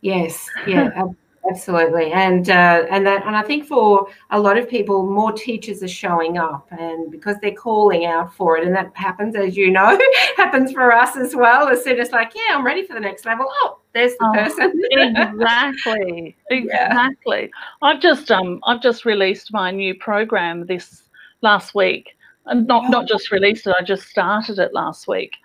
[0.00, 1.04] Yes, yeah,
[1.48, 5.82] absolutely, and uh, and that and I think for a lot of people, more teachers
[5.82, 9.70] are showing up, and because they're calling out for it, and that happens, as you
[9.70, 9.98] know,
[10.36, 11.68] happens for us as well.
[11.68, 13.46] As soon as like, yeah, I'm ready for the next level.
[13.48, 14.72] Oh, there's the Oh, person.
[14.90, 16.36] exactly.
[16.50, 17.50] Exactly.
[17.82, 21.04] I've just um i've just released my new program this
[21.42, 22.16] last week
[22.46, 25.36] and not not just released it i just started it last week.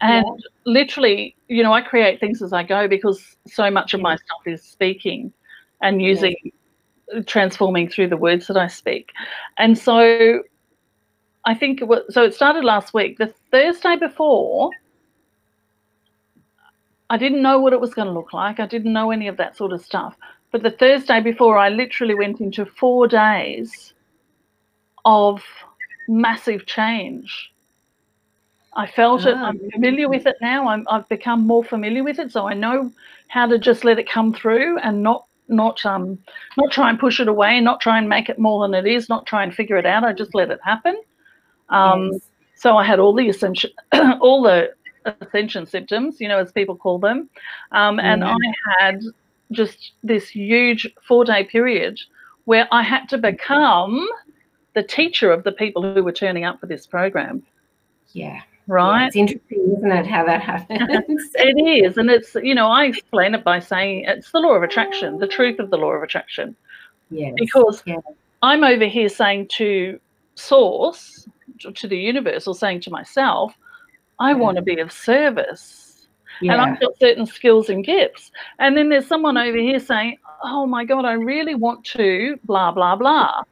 [0.00, 0.24] And
[0.64, 4.40] literally you know i create things as i go because so much of my stuff
[4.46, 5.32] is speaking
[5.82, 6.34] and using
[7.26, 9.12] transforming through the words that i speak
[9.58, 10.42] and so
[11.44, 14.70] i think it was, so it started last week the thursday before
[17.10, 18.58] I didn't know what it was going to look like.
[18.58, 20.16] I didn't know any of that sort of stuff.
[20.50, 23.92] But the Thursday before, I literally went into four days
[25.04, 25.42] of
[26.08, 27.52] massive change.
[28.74, 29.34] I felt it.
[29.36, 30.68] Ah, I'm familiar with it now.
[30.68, 32.90] I'm, I've become more familiar with it, so I know
[33.28, 36.18] how to just let it come through and not not um
[36.56, 39.08] not try and push it away, not try and make it more than it is,
[39.08, 40.04] not try and figure it out.
[40.04, 41.00] I just let it happen.
[41.68, 42.30] Um, Yes.
[42.54, 43.70] so I had all the ascension,
[44.20, 44.72] all the
[45.20, 47.28] ascension symptoms, you know, as people call them,
[47.72, 48.34] um, and Yeah.
[48.34, 49.00] I had
[49.52, 52.00] just this huge four-day period
[52.46, 54.06] where I had to become
[54.74, 57.42] the teacher of the people who were turning up for this program.
[58.12, 58.40] Yeah.
[58.66, 59.06] Yeah, Right?
[59.06, 61.30] It's interesting, isn't it, how that happens?
[61.34, 64.62] It is, and it's you know I explain it by saying it's the law of
[64.62, 66.56] attraction, the truth of the law of attraction,
[67.10, 67.34] yes.
[67.36, 67.96] because Yeah.
[68.42, 69.98] I'm over here saying to
[70.34, 71.28] source,
[71.74, 73.54] to the universe, or saying to myself,
[74.18, 74.36] I Yeah.
[74.36, 76.06] want to be of service,
[76.40, 76.52] and.
[76.60, 80.84] I've got certain skills and gifts, and then there's someone over here saying, Oh my
[80.84, 83.42] God, I really want to blah blah blah.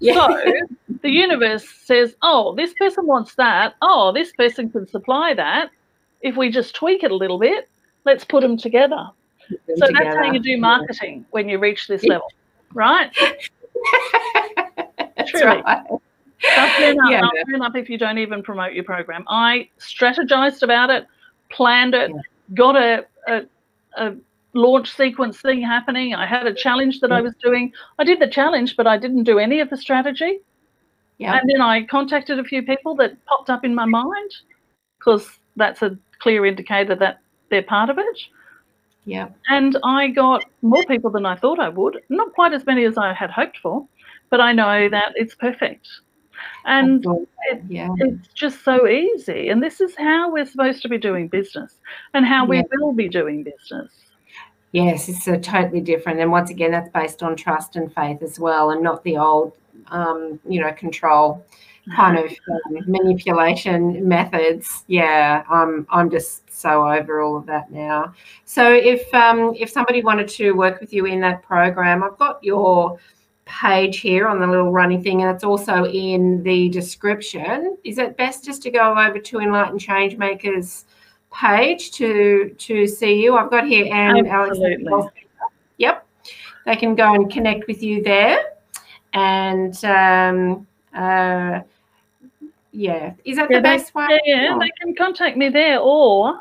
[0.00, 0.14] yeah.
[0.14, 0.52] So
[1.02, 3.74] the universe says, oh, this person wants that.
[3.82, 5.70] Oh, this person can supply that.
[6.20, 7.68] If we just tweak it a little bit,
[8.04, 9.08] let's put them together.
[9.48, 12.26] Put them So that's how you do marketing when you reach this level,
[12.74, 13.10] right?
[15.16, 15.62] That's Truly.
[15.62, 15.84] right.
[16.76, 17.22] Turn up, Yeah.
[17.50, 19.24] turn up if you don't even promote your program.
[19.28, 21.06] I strategized about it,
[21.50, 22.20] planned it, Yeah.
[22.54, 23.42] got a, a,
[23.96, 24.14] a
[24.54, 26.14] launch sequence thing happening.
[26.14, 27.72] I had a challenge that I was doing.
[27.98, 30.40] I did the challenge, but I didn't do any of the strategy.
[31.18, 31.36] Yeah.
[31.36, 34.30] And then I contacted a few people that popped up in my mind
[34.98, 38.18] because that's a clear indicator that they're part of it.
[39.04, 39.28] Yeah.
[39.48, 42.00] And I got more people than I thought I would.
[42.08, 43.86] Not quite as many as I had hoped for,
[44.30, 45.88] but I know that it's perfect.
[46.66, 47.04] And
[47.50, 47.88] it- yeah.
[47.96, 49.48] it's just so easy.
[49.48, 51.78] And this is how we're supposed to be doing business
[52.14, 53.90] and how we will be doing business.
[54.72, 56.20] Yes, it's a totally different.
[56.20, 59.54] And once again, that's based on trust and faith as well, and not the old,
[59.90, 61.44] um, you know, control
[61.94, 62.30] kind of
[62.66, 64.84] um, manipulation methods.
[64.86, 68.14] Yeah, I'm I'm just so over all of that now.
[68.44, 72.42] So if um, if somebody wanted to work with you in that program, I've got
[72.42, 72.98] your
[73.48, 77.76] page here on the little running thing, and it's also in the description.
[77.84, 80.84] Is it best just to go over to Enlightened Changemakers
[81.32, 83.36] page to to see you?
[83.36, 84.86] I've got here Anne Absolutely.
[84.86, 85.10] Alexander.
[85.78, 86.06] Yep,
[86.66, 88.38] they can go and connect with you there,
[89.12, 91.60] and um, uh,
[92.72, 94.06] yeah, is that Yeah, the best way?
[94.24, 96.40] Yeah, Oh, they can contact me there, or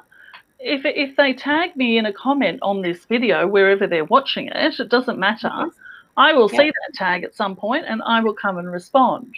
[0.59, 4.79] if if they tag me in a comment on this video wherever they're watching it,
[4.79, 5.51] it doesn't matter.
[5.57, 5.73] Yes.
[6.17, 6.57] I will Yeah.
[6.57, 9.31] see that tag at some point, and I will come and respond.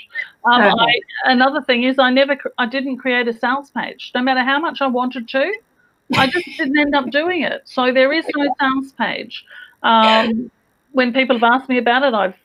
[0.46, 4.44] Um, I, another thing is, I never, I didn't create a sales page, no matter
[4.46, 5.54] how much I wanted to.
[6.16, 7.64] I just didn't end up doing it.
[7.66, 9.46] So there is no sales page.
[9.84, 10.50] Um,
[10.94, 12.36] when people have asked me about it, I've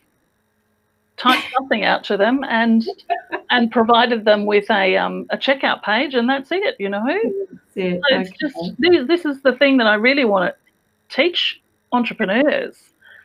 [1.16, 2.86] typed something out to them and
[3.50, 6.76] and provided them with a um, a checkout page, and that's it.
[6.78, 7.48] You know, it.
[7.74, 8.36] So it's Okay.
[8.40, 11.60] just this, this is the thing that I really want to teach
[11.92, 12.76] entrepreneurs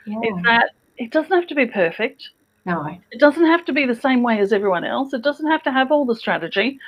[0.05, 0.19] Yeah.
[0.19, 2.29] is that it doesn't have to be perfect.
[2.65, 2.85] No.
[3.11, 5.13] It doesn't have to be the same way as everyone else.
[5.13, 6.79] It doesn't have to have all the strategy.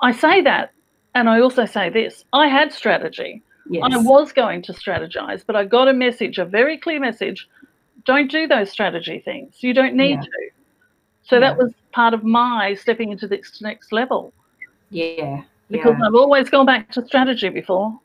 [0.00, 0.72] I say that,
[1.14, 3.42] and I also say this: I had strategy.
[3.68, 3.84] Yes.
[3.92, 7.48] I was going to strategize, but I got a message, a very clear message.
[8.04, 9.62] Don't do those strategy things.
[9.62, 10.20] You don't need Yeah.
[10.20, 10.50] to.
[11.22, 11.40] So Yeah.
[11.40, 14.32] that was part of my stepping into this next level
[14.90, 15.42] Yeah.
[15.70, 16.06] because yeah.
[16.06, 17.98] I've always gone back to strategy before.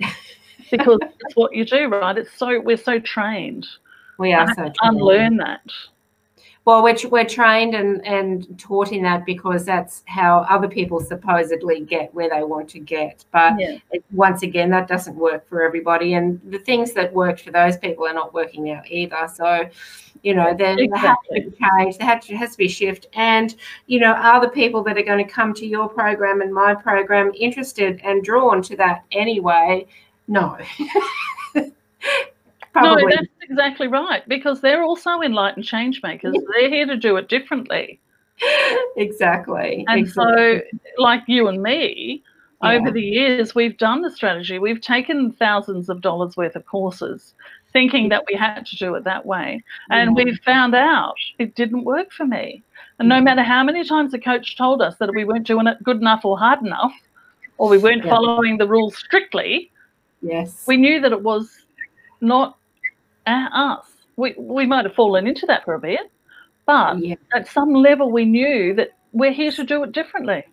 [0.70, 2.16] because it's what you do, right?
[2.16, 3.66] It's so we're so trained.
[4.18, 4.76] we are so trained.
[4.82, 5.60] unlearn that.
[6.64, 11.80] Well, we're, we're trained and, and taught in that because that's how other people supposedly
[11.80, 13.24] get where they want to get.
[13.32, 13.78] But Yeah.
[13.90, 16.14] it, once again, that doesn't work for everybody.
[16.14, 19.28] And the things that worked for those people are not working out either.
[19.34, 19.68] So,
[20.22, 23.08] you know, there, there has to be change, there has to, has to be shift.
[23.14, 23.56] And,
[23.88, 26.76] you know, are the people that are going to come to your program and my
[26.76, 29.84] program interested and drawn to that anyway?
[30.28, 30.56] No.
[32.74, 36.34] no, that's exactly right because they're also enlightened change makers.
[36.54, 38.00] they're here to do it differently.
[38.96, 39.84] Exactly.
[39.88, 40.62] And exactly.
[40.72, 42.22] so, like you and me,
[42.62, 42.72] yeah.
[42.72, 44.58] over the years, we've done the strategy.
[44.58, 47.34] We've taken thousands of dollars worth of courses
[47.72, 49.64] thinking that we had to do it that way.
[49.90, 50.24] And yeah.
[50.24, 52.62] we've found out it didn't work for me.
[52.98, 55.82] And no matter how many times the coach told us that we weren't doing it
[55.82, 56.92] good enough or hard enough,
[57.58, 58.10] or we weren't yeah.
[58.10, 59.70] following the rules strictly,
[60.20, 61.64] yes, we knew that it was
[62.20, 62.58] not
[63.26, 63.86] us.
[64.16, 66.10] We we might have fallen into that for a bit,
[66.66, 67.16] but yeah.
[67.34, 70.44] at some level we knew that we're here to do it differently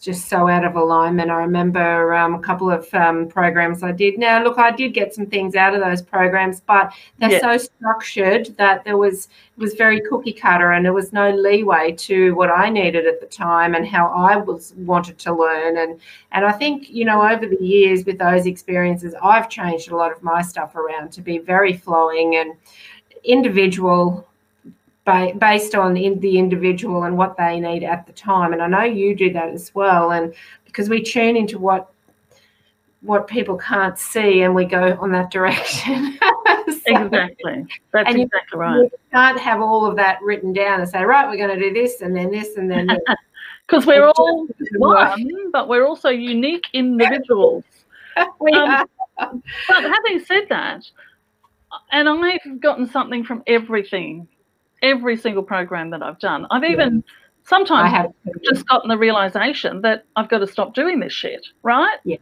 [0.00, 1.30] just so out of alignment.
[1.30, 4.18] I remember um, a couple of um, programs I did.
[4.18, 7.40] Now, look, I did get some things out of those programs, but they're yeah.
[7.40, 11.92] so structured that there was it was very cookie cutter, and there was no leeway
[11.92, 15.76] to what I needed at the time and how I was wanted to learn.
[15.76, 16.00] And
[16.32, 20.12] and I think you know over the years with those experiences, I've changed a lot
[20.12, 22.54] of my stuff around to be very flowing and
[23.22, 24.26] individual
[25.04, 28.52] based on in the individual and what they need at the time.
[28.52, 30.12] And I know you do that as well.
[30.12, 30.34] And
[30.64, 31.90] because we tune into what
[33.02, 36.18] what people can't see and we go on that direction.
[36.68, 37.66] so, exactly.
[37.92, 38.76] That's exactly you, right.
[38.82, 41.72] You can't have all of that written down and say, right, we're going to do
[41.72, 42.88] this and then this and then
[43.66, 44.46] Because we're all
[44.76, 47.64] one, but we're also unique individuals.
[48.40, 48.86] we um, are.
[49.18, 50.84] But having said that,
[51.92, 54.28] and I've gotten something from everything
[54.82, 56.46] every single program that I've done.
[56.50, 57.12] I've even yeah.
[57.44, 58.12] sometimes have
[58.42, 61.98] just gotten the realization that I've got to stop doing this shit, right?
[62.04, 62.16] Yeah.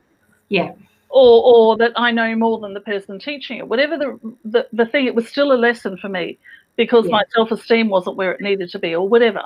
[0.49, 0.73] Yeah.
[1.11, 3.69] Or, or that I know more than the person teaching it.
[3.69, 6.39] Whatever the, the, the thing, it was still a lesson for me
[6.77, 7.13] because yeah.
[7.13, 9.43] my self esteem wasn't where it needed to be, or whatever.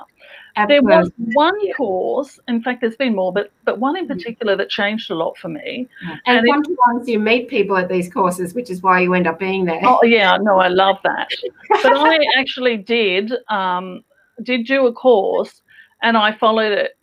[0.55, 0.87] Absolutely.
[0.87, 1.73] There was one yeah.
[1.73, 5.35] course, in fact, there's been more, but but one in particular that changed a lot
[5.37, 5.87] for me.
[6.27, 9.15] And, and one to ones you meet people at these courses, which is why you
[9.15, 9.81] end up being there.
[9.83, 11.29] Oh yeah, no, I love that.
[11.69, 14.03] but I actually did um,
[14.43, 15.61] did do a course,
[16.03, 16.97] and I followed it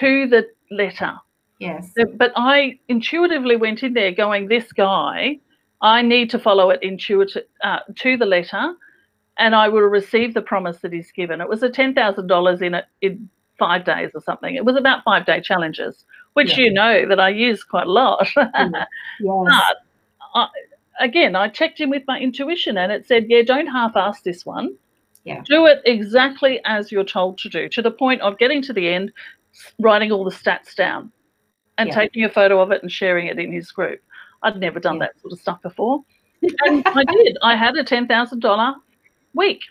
[0.00, 1.14] to the letter.
[1.58, 1.92] Yes.
[2.16, 5.38] But I intuitively went in there going, this guy,
[5.80, 8.74] I need to follow it intuitive uh, to the letter
[9.38, 11.40] and I will receive the promise that he's given.
[11.40, 13.28] It was a ten thousand dollars in it in
[13.58, 14.54] five days or something.
[14.54, 16.04] It was about five day challenges,
[16.34, 16.64] which yeah.
[16.64, 18.28] you know that I use quite a lot.
[18.36, 18.86] yes.
[19.20, 19.76] But
[20.34, 20.48] I,
[21.00, 24.76] again, I checked in with my intuition, and it said, "Yeah, don't half-ass this one.
[25.24, 25.42] Yeah.
[25.46, 28.88] Do it exactly as you're told to do, to the point of getting to the
[28.88, 29.10] end,
[29.78, 31.10] writing all the stats down,
[31.78, 31.94] and yeah.
[31.94, 34.00] taking a photo of it and sharing it in his group."
[34.44, 35.06] I'd never done yeah.
[35.06, 36.04] that sort of stuff before.
[36.42, 37.38] and I did.
[37.42, 38.74] I had a ten thousand dollar
[39.34, 39.62] week.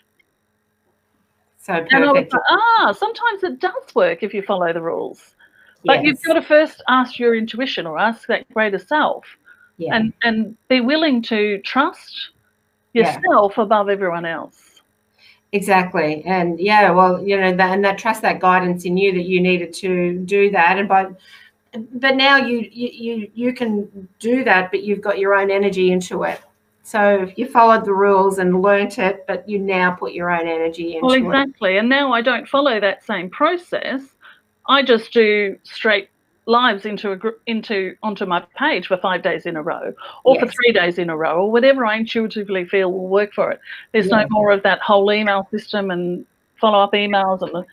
[1.58, 2.32] So perfect.
[2.32, 5.34] Like, ah, sometimes it does work if you follow the rules.
[5.84, 6.04] But yes.
[6.04, 9.24] you've got to first ask your intuition or ask that greater self
[9.76, 9.94] yeah.
[9.94, 12.30] and, and be willing to trust
[12.92, 13.62] yourself yeah.
[13.62, 14.82] above everyone else.
[15.52, 16.22] Exactly.
[16.24, 19.40] And yeah, well, you know, that, and that trust that guidance in you that you
[19.40, 20.78] needed to do that.
[20.78, 21.08] And by,
[21.92, 26.24] but now you, you, you can do that, but you've got your own energy into
[26.24, 26.40] it.
[26.86, 30.96] So you followed the rules and learnt it, but you now put your own energy
[30.96, 31.22] into it.
[31.22, 31.76] well, exactly.
[31.76, 31.78] It.
[31.78, 34.02] And now I don't follow that same process.
[34.68, 36.10] I just do straight
[36.44, 40.44] lives into a into onto my page for five days in a row, or yes.
[40.44, 43.60] for three days in a row, or whatever I intuitively feel will work for it.
[43.92, 44.20] There's yeah.
[44.20, 46.26] no more of that whole email system and
[46.60, 47.64] follow up emails, and the,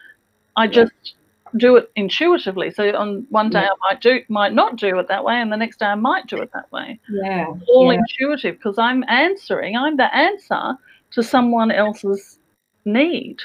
[0.56, 1.16] I just
[1.58, 2.72] do it intuitively.
[2.72, 3.70] So on one day yeah.
[3.70, 6.28] I might do might not do it that way, and the next day I might
[6.28, 7.00] do it that way.
[7.10, 8.00] Yeah, all yeah.
[8.00, 9.76] intuitive because I'm answering.
[9.76, 10.76] I'm the answer
[11.12, 12.40] to someone else's
[12.86, 13.40] need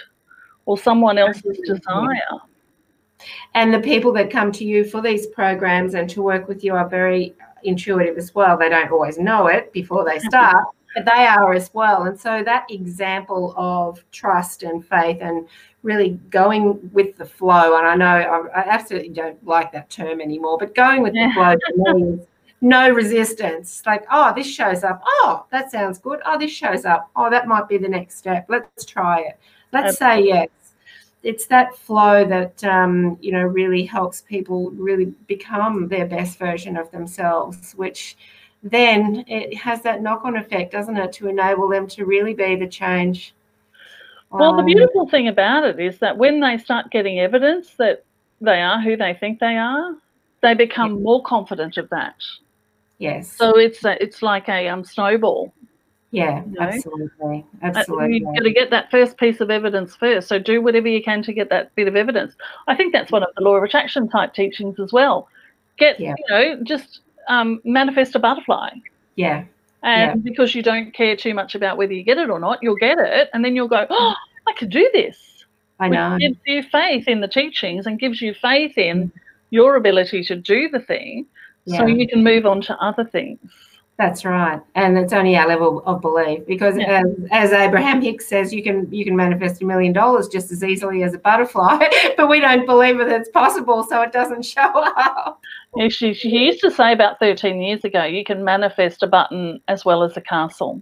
[0.66, 2.40] or someone else's desire.
[3.54, 6.74] And the people that come to you for these programs and to work with you
[6.74, 7.34] are very
[7.64, 8.57] intuitive as well.
[8.57, 10.66] They don't always know it before they start,
[10.97, 12.05] but they are as well.
[12.05, 15.47] And so that example of trust and faith and
[15.82, 17.76] really going with the flow.
[17.76, 21.55] And I know I, absolutely don't like that term anymore, but going with the flow
[21.92, 22.26] means
[22.62, 23.82] no resistance.
[23.84, 25.03] Like, oh, this shows up.
[25.07, 26.20] Oh, that sounds good.
[26.24, 27.11] Oh, this shows up.
[27.14, 28.47] Oh, that might be the next step.
[28.49, 29.38] Let's try it.
[29.74, 30.22] Let's Absolutely.
[30.22, 30.49] say yes.
[31.22, 36.78] It's that flow that um, you know really helps people really become their best version
[36.78, 38.16] of themselves, which
[38.62, 42.66] then it has that knock-on effect, doesn't it, to enable them to really be the
[42.66, 43.34] change
[44.30, 48.04] well, the um, beautiful thing about it is that when they start getting evidence that
[48.40, 49.94] they are who they think they are,
[50.42, 51.02] they become yeah.
[51.02, 52.16] more confident of that.
[52.98, 53.30] Yes.
[53.30, 55.52] So it's a, it's like a um, snowball.
[56.12, 56.61] Yeah, you know?
[56.61, 58.18] absolutely, absolutely.
[58.18, 60.28] You've got to get that first piece of evidence first.
[60.28, 62.34] So do whatever you can to get that bit of evidence.
[62.68, 65.28] I think that's one of the law of attraction type teachings as well.
[65.76, 66.14] Get yeah.
[66.16, 68.70] you know just um, manifest a butterfly.
[69.16, 69.45] Yeah.
[69.83, 70.31] And Yeah.
[70.31, 72.99] because you don't care too much about whether you get it or not, you'll get
[72.99, 74.14] it, and then you'll go, "Oh,
[74.49, 75.45] I could do this."
[75.79, 76.16] I Which know.
[76.18, 79.12] gives you faith in the teachings and gives you faith in
[79.51, 81.27] your ability to do the thing,
[81.66, 83.39] so you can move on to other things.
[83.99, 87.03] That's right, and it's only our level of belief because, Yeah.
[87.31, 90.62] as, as Abraham Hicks says, you can you can manifest a million dollars just as
[90.64, 91.79] easily as a butterfly,
[92.16, 95.41] but we don't believe that it's possible, so it doesn't show up.
[95.77, 99.61] Yeah, She, she used to say about 13 years ago, you can manifest a button
[99.68, 100.81] as well as a castle.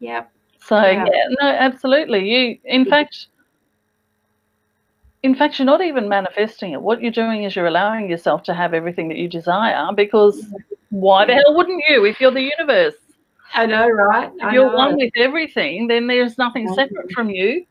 [0.00, 0.30] Yep.
[0.60, 1.04] So Yeah.
[1.12, 2.28] yeah, no, absolutely.
[2.28, 3.26] You, in fact,
[5.22, 6.82] in fact, you're not even manifesting it.
[6.82, 9.88] What you're doing is you're allowing yourself to have everything that you desire.
[9.94, 10.44] Because
[10.90, 12.04] why the hell wouldn't you?
[12.04, 12.94] If you're the universe,
[13.54, 14.30] I know, right?
[14.34, 14.76] if I you're know.
[14.76, 17.66] one with everything, then there's nothing separate from you.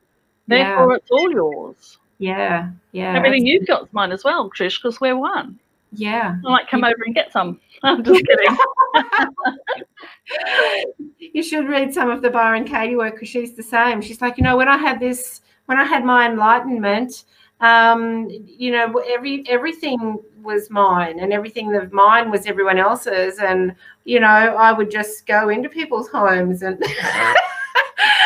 [0.48, 0.76] Yeah.
[0.76, 1.98] Therefore, it's all yours.
[2.20, 5.58] Yeah, yeah, Everything you've got is mine as well, Trish, because we're one.
[5.94, 6.38] Yeah.
[6.46, 7.60] I might come over and get some.
[7.84, 8.58] I'm just kidding.
[11.20, 14.02] you should read some of the Byron Katie work because she's the same.
[14.02, 17.26] She's like, you know, when I had this, when I had my enlightenment,
[17.60, 23.76] um, you know, every everything was mine, and everything of mine was everyone else's, and
[24.04, 26.84] you know, I would just go into people's homes and.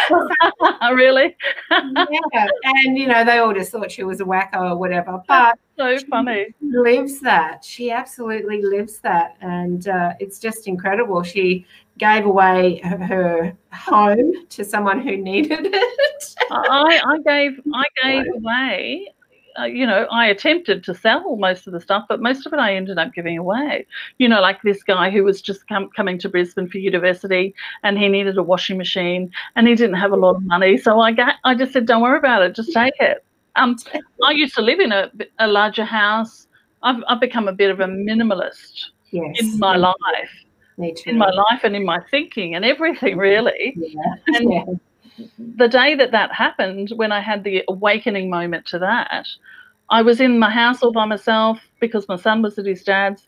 [0.93, 1.35] really?
[1.71, 5.57] yeah, and you know they all just thought she was a wacko or whatever, but
[5.77, 6.47] So funny.
[6.59, 7.63] she lives that.
[7.63, 11.23] She absolutely lives that, and uh, it's just incredible.
[11.23, 11.65] She
[11.97, 16.35] gave away her, her home to someone who needed it.
[16.51, 19.07] I, I gave I gave away.
[19.57, 22.59] Uh, you know, I attempted to sell most of the stuff, but most of it
[22.59, 23.85] I ended up giving away.
[24.17, 27.97] You know, like this guy who was just com- coming to Brisbane for university, and
[27.97, 31.11] he needed a washing machine, and he didn't have a lot of money, so I
[31.11, 33.23] got I just said, "Don't worry about it, just take it."
[33.55, 33.77] Um,
[34.25, 36.47] I used to live in a, a larger house.
[36.83, 39.95] I've, I've become a bit of a minimalist Yes, in my life,
[40.77, 41.11] me too.
[41.11, 43.73] in my life, and in my thinking, and everything really.
[43.77, 44.15] yeah.
[44.27, 44.63] And yeah.
[45.37, 49.27] The day that that happened, when I had the awakening moment to that,
[49.89, 53.27] I was in my house all by myself because my son was at his dad's.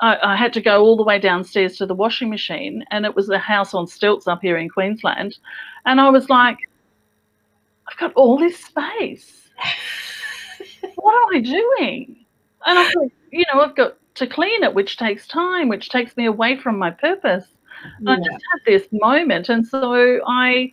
[0.00, 3.14] I, I had to go all the way downstairs to the washing machine, and it
[3.14, 5.38] was a house on stilts up here in Queensland.
[5.86, 6.58] And I was like,
[7.88, 9.50] I've got all this space.
[10.96, 12.24] What am I doing?
[12.66, 16.16] And I thought, you know, I've got to clean it, which takes time, which takes
[16.16, 17.46] me away from my purpose.
[18.06, 20.72] I just had this moment, and so I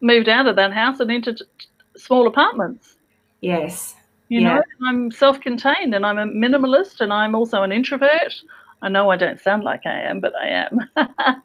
[0.00, 1.36] moved out of that house and into
[1.96, 2.96] small apartments.
[3.40, 3.96] Yes.
[4.28, 4.54] You Yeah.
[4.54, 8.34] know, I'm self-contained, and I'm a minimalist, and I'm also an introvert.
[8.82, 10.80] I know I don't sound like I am, but I am.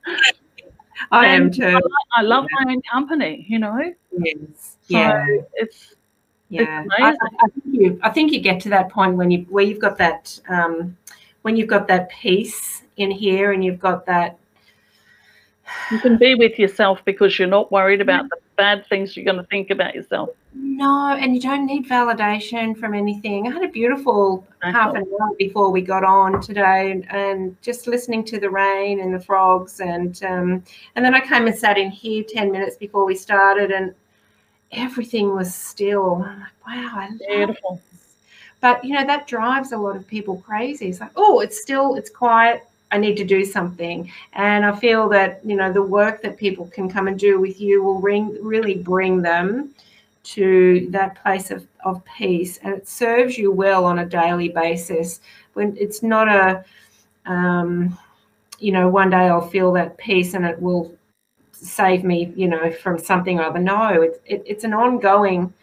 [1.11, 1.81] I am too.
[2.13, 3.45] I love my own company.
[3.49, 4.77] You know, Yes.
[4.81, 5.25] so Yeah.
[5.55, 5.95] it's
[6.49, 6.83] Yeah.
[6.83, 7.09] it's I.
[7.09, 9.97] I think you I think you get to that point when you where you've got
[9.97, 10.95] that um,
[11.41, 14.37] when you've got that peace in here and you've got that
[15.91, 19.37] you can be with yourself because you're not worried about the bad things you're going
[19.37, 20.29] to think about yourself.
[20.53, 23.47] No, and you don't need validation from anything.
[23.47, 27.87] I had a beautiful half an hour before we got on today, and, and just
[27.87, 30.63] listening to the rain and the frogs, and um,
[30.95, 33.93] and then I came and sat in here ten minutes before we started, and
[34.71, 36.23] everything was still.
[36.25, 37.81] I'm like, wow, I love Beautiful.
[37.91, 38.15] this.
[38.61, 40.87] But you know that drives a lot of people crazy.
[40.87, 42.63] It's like, oh, it's still, it's quiet.
[42.95, 46.67] I need to do something, and I feel that you know the work that people
[46.67, 49.75] can come and do with you will ring, really bring them
[50.35, 52.57] to that place of, of peace.
[52.63, 55.19] And it serves you well on a daily basis.
[55.53, 56.63] When it's not a
[57.25, 57.97] um,
[58.59, 60.93] you know one day i'll feel that peace and it will
[61.51, 65.53] save me you know from something or other no it's it, it's an ongoing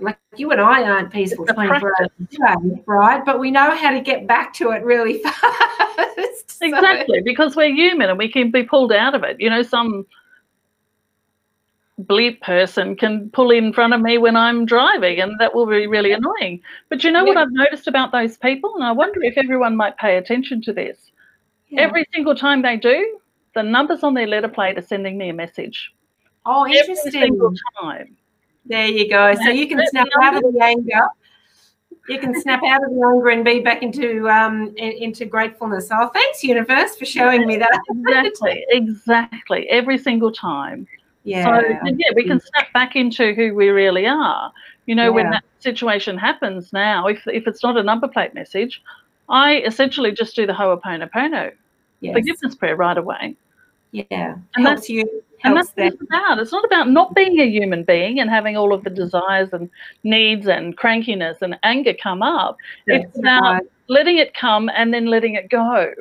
[0.00, 3.90] like you and i aren't peaceful 24 hours a day right but we know how
[3.90, 8.50] to get back to it really fast So- Exactly, because we're human and we can
[8.50, 9.36] be pulled out of it.
[9.38, 10.06] You know, some
[12.02, 15.86] bleep person can pull in front of me when I'm driving, and that will be
[15.86, 16.62] really annoying.
[16.88, 18.74] But you know what I've noticed about those people?
[18.74, 21.10] And I wonder if everyone might pay attention to this.
[21.68, 21.82] Yeah.
[21.82, 23.18] Every single time they do,
[23.54, 25.92] the numbers on their letter plate are sending me a message.
[26.46, 27.06] oh interesting.
[27.06, 28.16] Every single time.
[28.66, 29.34] There you go.
[29.34, 31.08] So you can snap out of the anger.
[32.08, 35.88] You can snap out of the anger and be back into um in- into gratefulness.
[35.90, 37.80] Oh, thanks, universe, for showing me that.
[37.90, 39.68] Exactly, exactly.
[39.68, 40.86] Every single time.
[41.24, 41.44] Yeah.
[41.44, 44.52] So yeah, we can snap back into who we really are.
[44.86, 48.82] You know, when that situation happens now, if if it's not a number plate message,
[49.28, 51.52] I essentially just do the Ho'oponopono
[52.00, 52.14] yes.
[52.14, 53.36] forgiveness prayer right away.
[53.90, 54.36] Yeah.
[54.54, 56.38] And Helps you and that's what it's about.
[56.38, 59.70] It's not about not being a human being and having all of the desires and
[60.04, 62.56] needs and crankiness and anger come up.
[62.86, 65.92] That's it's about letting it come and then letting it go.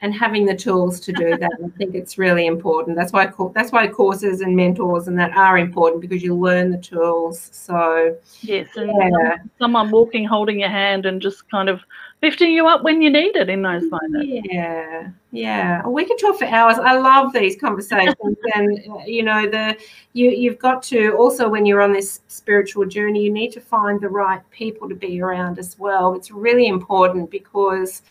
[0.00, 2.94] And having the tools to do that, I think it's really important.
[2.94, 6.78] That's why that's why courses and mentors and that are important because you learn the
[6.78, 7.48] tools.
[7.52, 9.36] So yes, and yeah.
[9.58, 11.80] someone walking, holding your hand, and just kind of
[12.24, 14.28] lifting you up when you need it in those moments.
[14.44, 15.86] Yeah, yeah.
[15.86, 16.78] We could talk for hours.
[16.78, 19.76] I love these conversations, and you know, the
[20.14, 24.00] you you've got to also when you're on this spiritual journey, you need to find
[24.00, 26.14] the right people to be around as well.
[26.14, 28.02] It's really important because,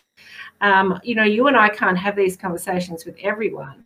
[0.60, 3.82] um, you know, you and I can't have these conversations with everyone.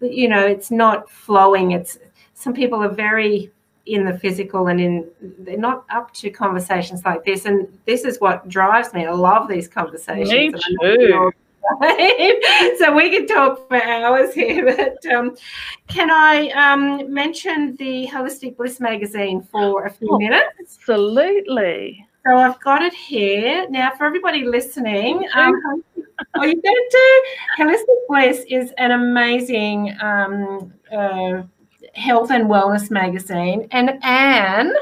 [0.00, 1.72] You know, it's not flowing.
[1.72, 1.98] It's
[2.34, 3.52] some people are very
[3.88, 5.10] in the physical and in
[5.40, 7.44] they're not up to conversations like this.
[7.46, 9.06] And this is what drives me.
[9.06, 10.30] I love these conversations.
[10.30, 11.32] Me too.
[12.78, 15.36] so we could talk for hours here but um,
[15.86, 20.46] can i um, mention the holistic bliss magazine for a few oh, minutes?
[20.60, 22.06] absolutely.
[22.26, 23.68] So i've got it here.
[23.68, 25.84] Now for everybody listening um,
[26.34, 27.22] are you going to
[27.58, 31.42] holistic bliss is an amazing um, uh,
[31.98, 33.68] Health and Wellness magazine.
[33.72, 34.72] And Anne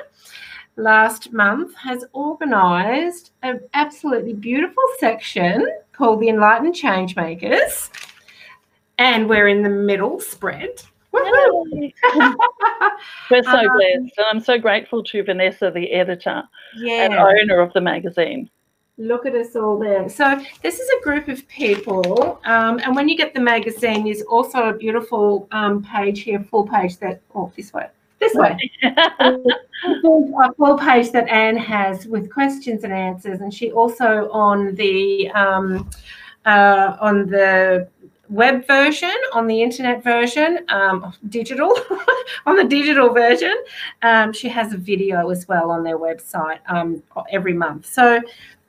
[0.77, 7.91] last month has organised an absolutely beautiful section called the Enlightened Changemakers.
[8.99, 10.83] And we're in the middle spread.
[11.12, 14.12] we're so um, blessed.
[14.19, 16.43] And I'm so grateful to Vanessa, the editor
[16.77, 17.05] yeah.
[17.05, 18.51] and owner of the magazine.
[18.99, 20.09] Look at us all there.
[20.09, 24.23] So this is a group of people, um, and when you get the magazine, there's
[24.23, 27.89] also a beautiful um, page here, full page that, oh, this way,
[28.21, 34.31] this way, a full page that Anne has with questions and answers, and she also
[34.31, 35.91] on the um,
[36.47, 37.89] uh, on the
[38.29, 41.77] web version, on the internet version, um, digital,
[42.47, 43.55] on the digital version.
[44.03, 47.87] Um, she has a video as well on their website um, every month.
[47.87, 48.21] So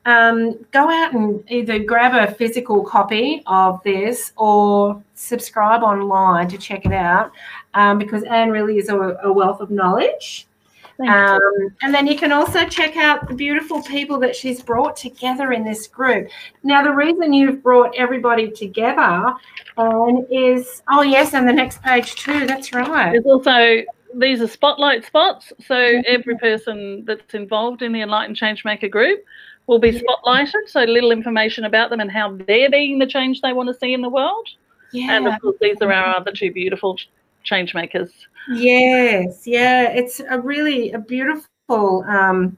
[0.08, 6.58] um, go out and either grab a physical copy of this or subscribe online to
[6.58, 7.32] check it out
[7.74, 10.48] um, because Anne really is a, a wealth of knowledge.
[11.06, 11.40] Um,
[11.84, 15.64] and then you can also check out the beautiful people that she's brought together in
[15.64, 16.30] this group.
[16.64, 19.36] Now, the reason you've brought everybody together
[19.78, 22.48] um, is oh, yes, and the next page too.
[22.48, 23.12] That's right.
[23.12, 23.84] There's also
[24.16, 25.54] these are spotlight spots.
[25.68, 29.24] So every person that's involved in the Enlightened Changemaker group
[29.68, 30.68] will be spotlighted.
[30.68, 33.94] So little information about them and how they're being the change they want to see
[33.94, 34.48] in the world.
[34.92, 35.16] Yeah.
[35.16, 36.98] And of course, these are our other two beautiful
[37.44, 38.12] change makers.
[38.50, 42.04] Yes, yeah, it's a really a beautiful.
[42.08, 42.58] Um,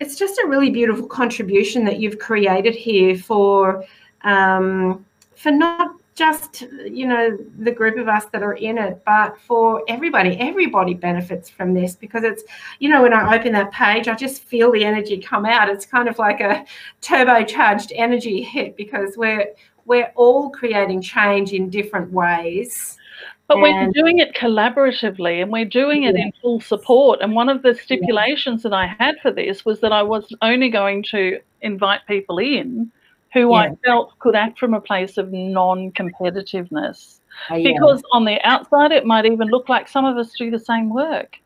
[0.00, 3.84] it's just a really beautiful contribution that you've created here for
[4.22, 5.04] um,
[5.36, 9.84] for not just you know the group of us that are in it but for
[9.86, 12.42] everybody everybody benefits from this because it's
[12.80, 15.86] you know when i open that page i just feel the energy come out it's
[15.86, 16.64] kind of like a
[17.00, 19.46] turbocharged energy hit because we're
[19.84, 22.98] we're all creating change in different ways
[23.46, 26.24] but we're doing it collaboratively and we're doing it yeah.
[26.26, 27.20] in full support.
[27.22, 28.68] And one of the stipulations yeah.
[28.68, 32.92] that I had for this was that I was only going to invite people in
[33.32, 33.56] who yeah.
[33.56, 37.20] I felt could act from a place of non competitiveness.
[37.50, 37.72] Uh, yeah.
[37.72, 40.90] Because on the outside, it might even look like some of us do the same
[40.90, 41.36] work.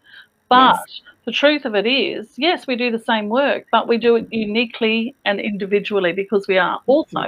[0.49, 1.01] But yes.
[1.25, 4.29] the truth of it is, yes, we do the same work, but we do it
[4.31, 7.25] uniquely and individually because we are also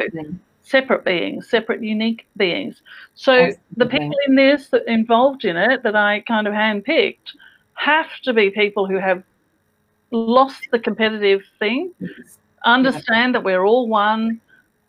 [0.63, 2.83] separate beings, separate, unique beings.
[3.15, 3.61] So Absolutely.
[3.77, 7.33] the people in this that involved in it that I kind of handpicked
[7.75, 9.23] have to be people who have
[10.11, 11.93] lost the competitive thing,
[12.65, 14.41] understand that we're all one,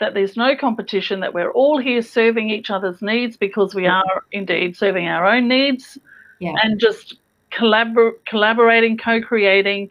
[0.05, 4.23] that there's no competition, that we're all here serving each other's needs because we are
[4.31, 5.97] indeed serving our own needs
[6.39, 6.53] yeah.
[6.61, 7.17] and just
[7.51, 9.89] collabor- collaborating, co creating,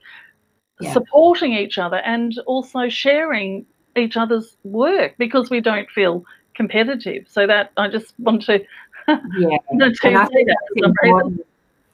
[0.80, 0.92] yeah.
[0.92, 7.26] supporting each other, and also sharing each other's work because we don't feel competitive.
[7.28, 8.64] So that I just want to.
[9.08, 9.58] yeah.
[9.80, 11.44] to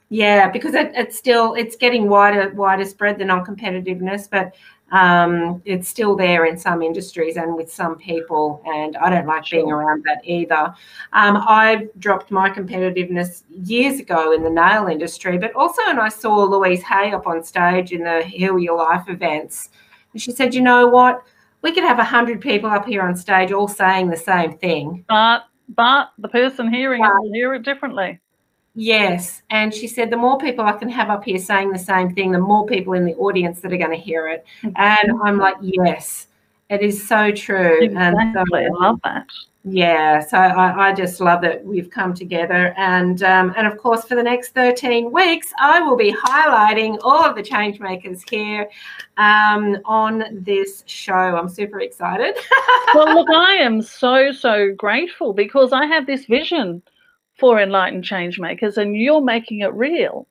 [0.09, 4.53] yeah, because it, it's still it's getting wider wider spread the non-competitiveness, but
[4.91, 9.49] um, it's still there in some industries and with some people, and I don't like
[9.49, 10.73] being around that either.
[11.13, 16.09] Um, I dropped my competitiveness years ago in the nail industry, but also when I
[16.09, 19.69] saw Louise Hay up on stage in the Heal Your Life events,
[20.11, 21.23] and she said, "You know what?
[21.61, 25.05] We could have a hundred people up here on stage all saying the same thing,
[25.07, 28.19] but but the person hearing it will hear it differently."
[28.73, 29.41] Yes.
[29.49, 32.31] And she said, the more people I can have up here saying the same thing,
[32.31, 34.45] the more people in the audience that are going to hear it.
[34.63, 36.27] And I'm like, yes,
[36.71, 37.79] it is so true.
[37.81, 37.97] Exactly.
[37.97, 39.25] And so, I love that.
[39.65, 44.05] yeah, so I, I, just love that we've come together, and um, and of course
[44.05, 48.69] for the next thirteen weeks, I will be highlighting all of the change makers here
[49.17, 51.11] um, on this show.
[51.11, 52.37] I'm super excited.
[52.95, 56.81] well, look, I am so so grateful because I have this vision
[57.41, 60.27] for enlightened change makers, and you're making it real.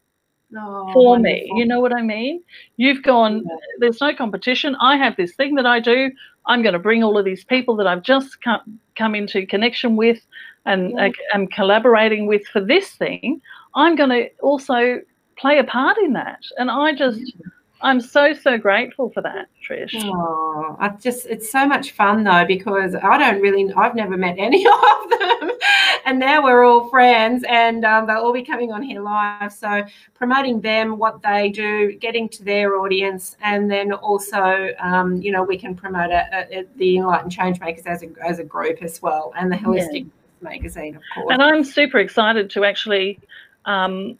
[0.57, 1.35] Oh, for wonderful.
[1.35, 1.53] me.
[1.55, 2.43] You know what I mean?
[2.77, 3.57] You've gone, yeah.
[3.79, 4.77] there's no competition.
[4.81, 6.11] I have this thing that I do.
[6.47, 9.95] I'm going to bring all of these people that I've just come, come into connection
[9.95, 10.21] with
[10.67, 11.07] and yeah.
[11.07, 13.41] Uh, am collaborating with for this thing.
[13.75, 15.01] I'm going to also
[15.37, 16.41] play a part in that.
[16.59, 17.51] And I just, yeah.
[17.83, 19.95] I'm so so grateful for that, Trish.
[19.95, 24.37] Oh, I just it's so much fun though because I don't really I've never met
[24.39, 25.51] any of them,
[26.05, 29.53] and now we're all friends, and um, they'll all be coming on here live.
[29.53, 29.83] So
[30.14, 35.43] promoting them, what they do, getting to their audience, and then also um, you know
[35.43, 39.01] we can promote a, a, the Enlightened Change Makers as a as a group as
[39.01, 40.43] well, and the Holistic yeah.
[40.43, 41.33] Magazine, of course.
[41.33, 43.18] And I'm super excited to actually.
[43.64, 44.18] Um,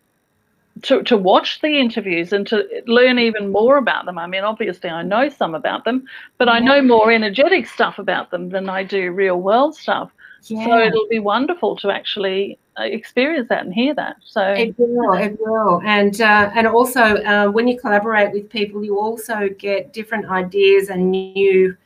[0.83, 4.18] to, to watch the interviews and to learn even more about them.
[4.18, 6.05] I mean, obviously, I know some about them,
[6.39, 10.11] but I know more energetic stuff about them than I do real world stuff.
[10.45, 10.64] Yeah.
[10.64, 14.16] So it'll be wonderful to actually uh, experience that and hear that.
[14.24, 18.83] So it will, it will, and uh, and also uh, when you collaborate with people,
[18.83, 21.76] you also get different ideas and new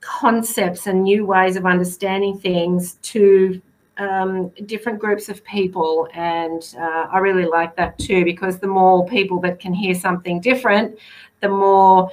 [0.00, 3.60] concepts and new ways of understanding things to
[3.98, 9.06] um, different groups of people, and uh, I really like that too because the more
[9.06, 10.98] people that can hear something different,
[11.40, 12.10] the more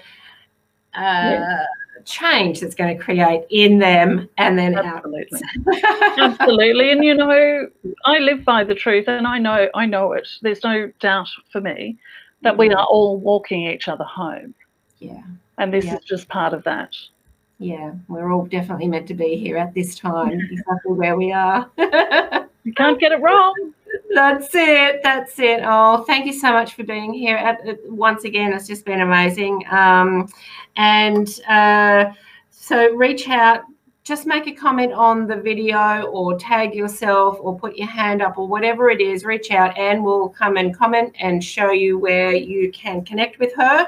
[0.95, 1.65] uh, yeah.
[2.05, 5.41] change that's going to create in them and then absolutely,
[6.17, 6.91] absolutely.
[6.91, 7.67] And you know,
[8.05, 10.27] I live by the truth, and I know I know it.
[10.41, 11.97] There's no doubt for me
[12.41, 12.75] that we mm.
[12.75, 14.53] are all walking each other home.
[14.99, 15.23] Yeah,
[15.57, 15.95] and this yeah.
[15.95, 16.95] is just part of that
[17.59, 21.69] yeah, we're all definitely meant to be here at this time, exactly where we are.
[21.77, 23.73] you can't get it wrong.
[24.13, 25.01] That's it.
[25.03, 25.61] That's it.
[25.63, 27.37] Oh, thank you so much for being here.
[27.37, 29.63] At, at, once again, it's just been amazing.
[29.71, 30.27] Um,
[30.75, 32.11] and uh,
[32.49, 33.63] so reach out
[34.03, 38.37] just make a comment on the video or tag yourself or put your hand up
[38.37, 42.33] or whatever it is, reach out and we'll come and comment and show you where
[42.33, 43.87] you can connect with her.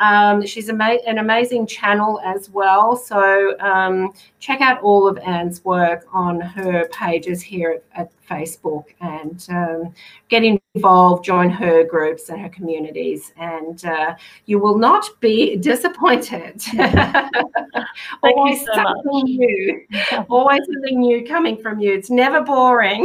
[0.00, 2.96] Um, she's ama- an amazing channel as well.
[2.96, 8.84] So um, check out all of Anne's work on her pages here at, at Facebook
[9.00, 9.94] and um,
[10.28, 10.44] get
[10.74, 14.14] involved, join her groups and her communities, and uh,
[14.46, 16.62] you will not be disappointed.
[18.22, 19.24] always so something much.
[19.24, 19.86] new,
[20.28, 21.92] always something new coming from you.
[21.92, 23.04] It's never boring.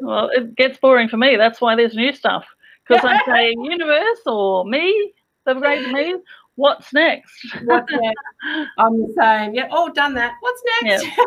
[0.00, 1.36] well, it gets boring for me.
[1.36, 2.44] That's why there's new stuff
[2.88, 5.12] because I'm saying universe or me,
[5.44, 6.16] the great me.
[6.56, 7.46] What's next?
[7.64, 8.20] What's next?
[8.78, 9.54] I'm the same.
[9.54, 10.34] Yeah, all done that.
[10.40, 11.04] What's next?
[11.04, 11.24] Yeah.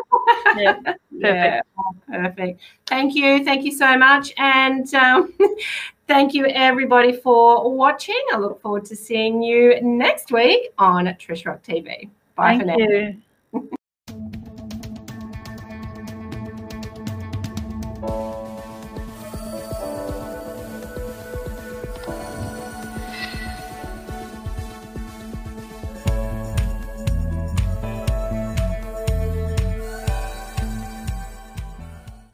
[0.56, 0.72] yeah.
[0.74, 1.00] Perfect.
[1.12, 1.60] Yeah.
[2.06, 2.60] Perfect.
[2.86, 3.42] Thank you.
[3.42, 4.34] Thank you so much.
[4.36, 5.32] And um,
[6.06, 8.20] thank you everybody for watching.
[8.34, 12.10] I look forward to seeing you next week on Trish Rock TV.
[12.36, 12.76] Bye thank for now.
[12.76, 13.16] You.
[13.52, 13.70] Thank
[18.02, 18.41] you.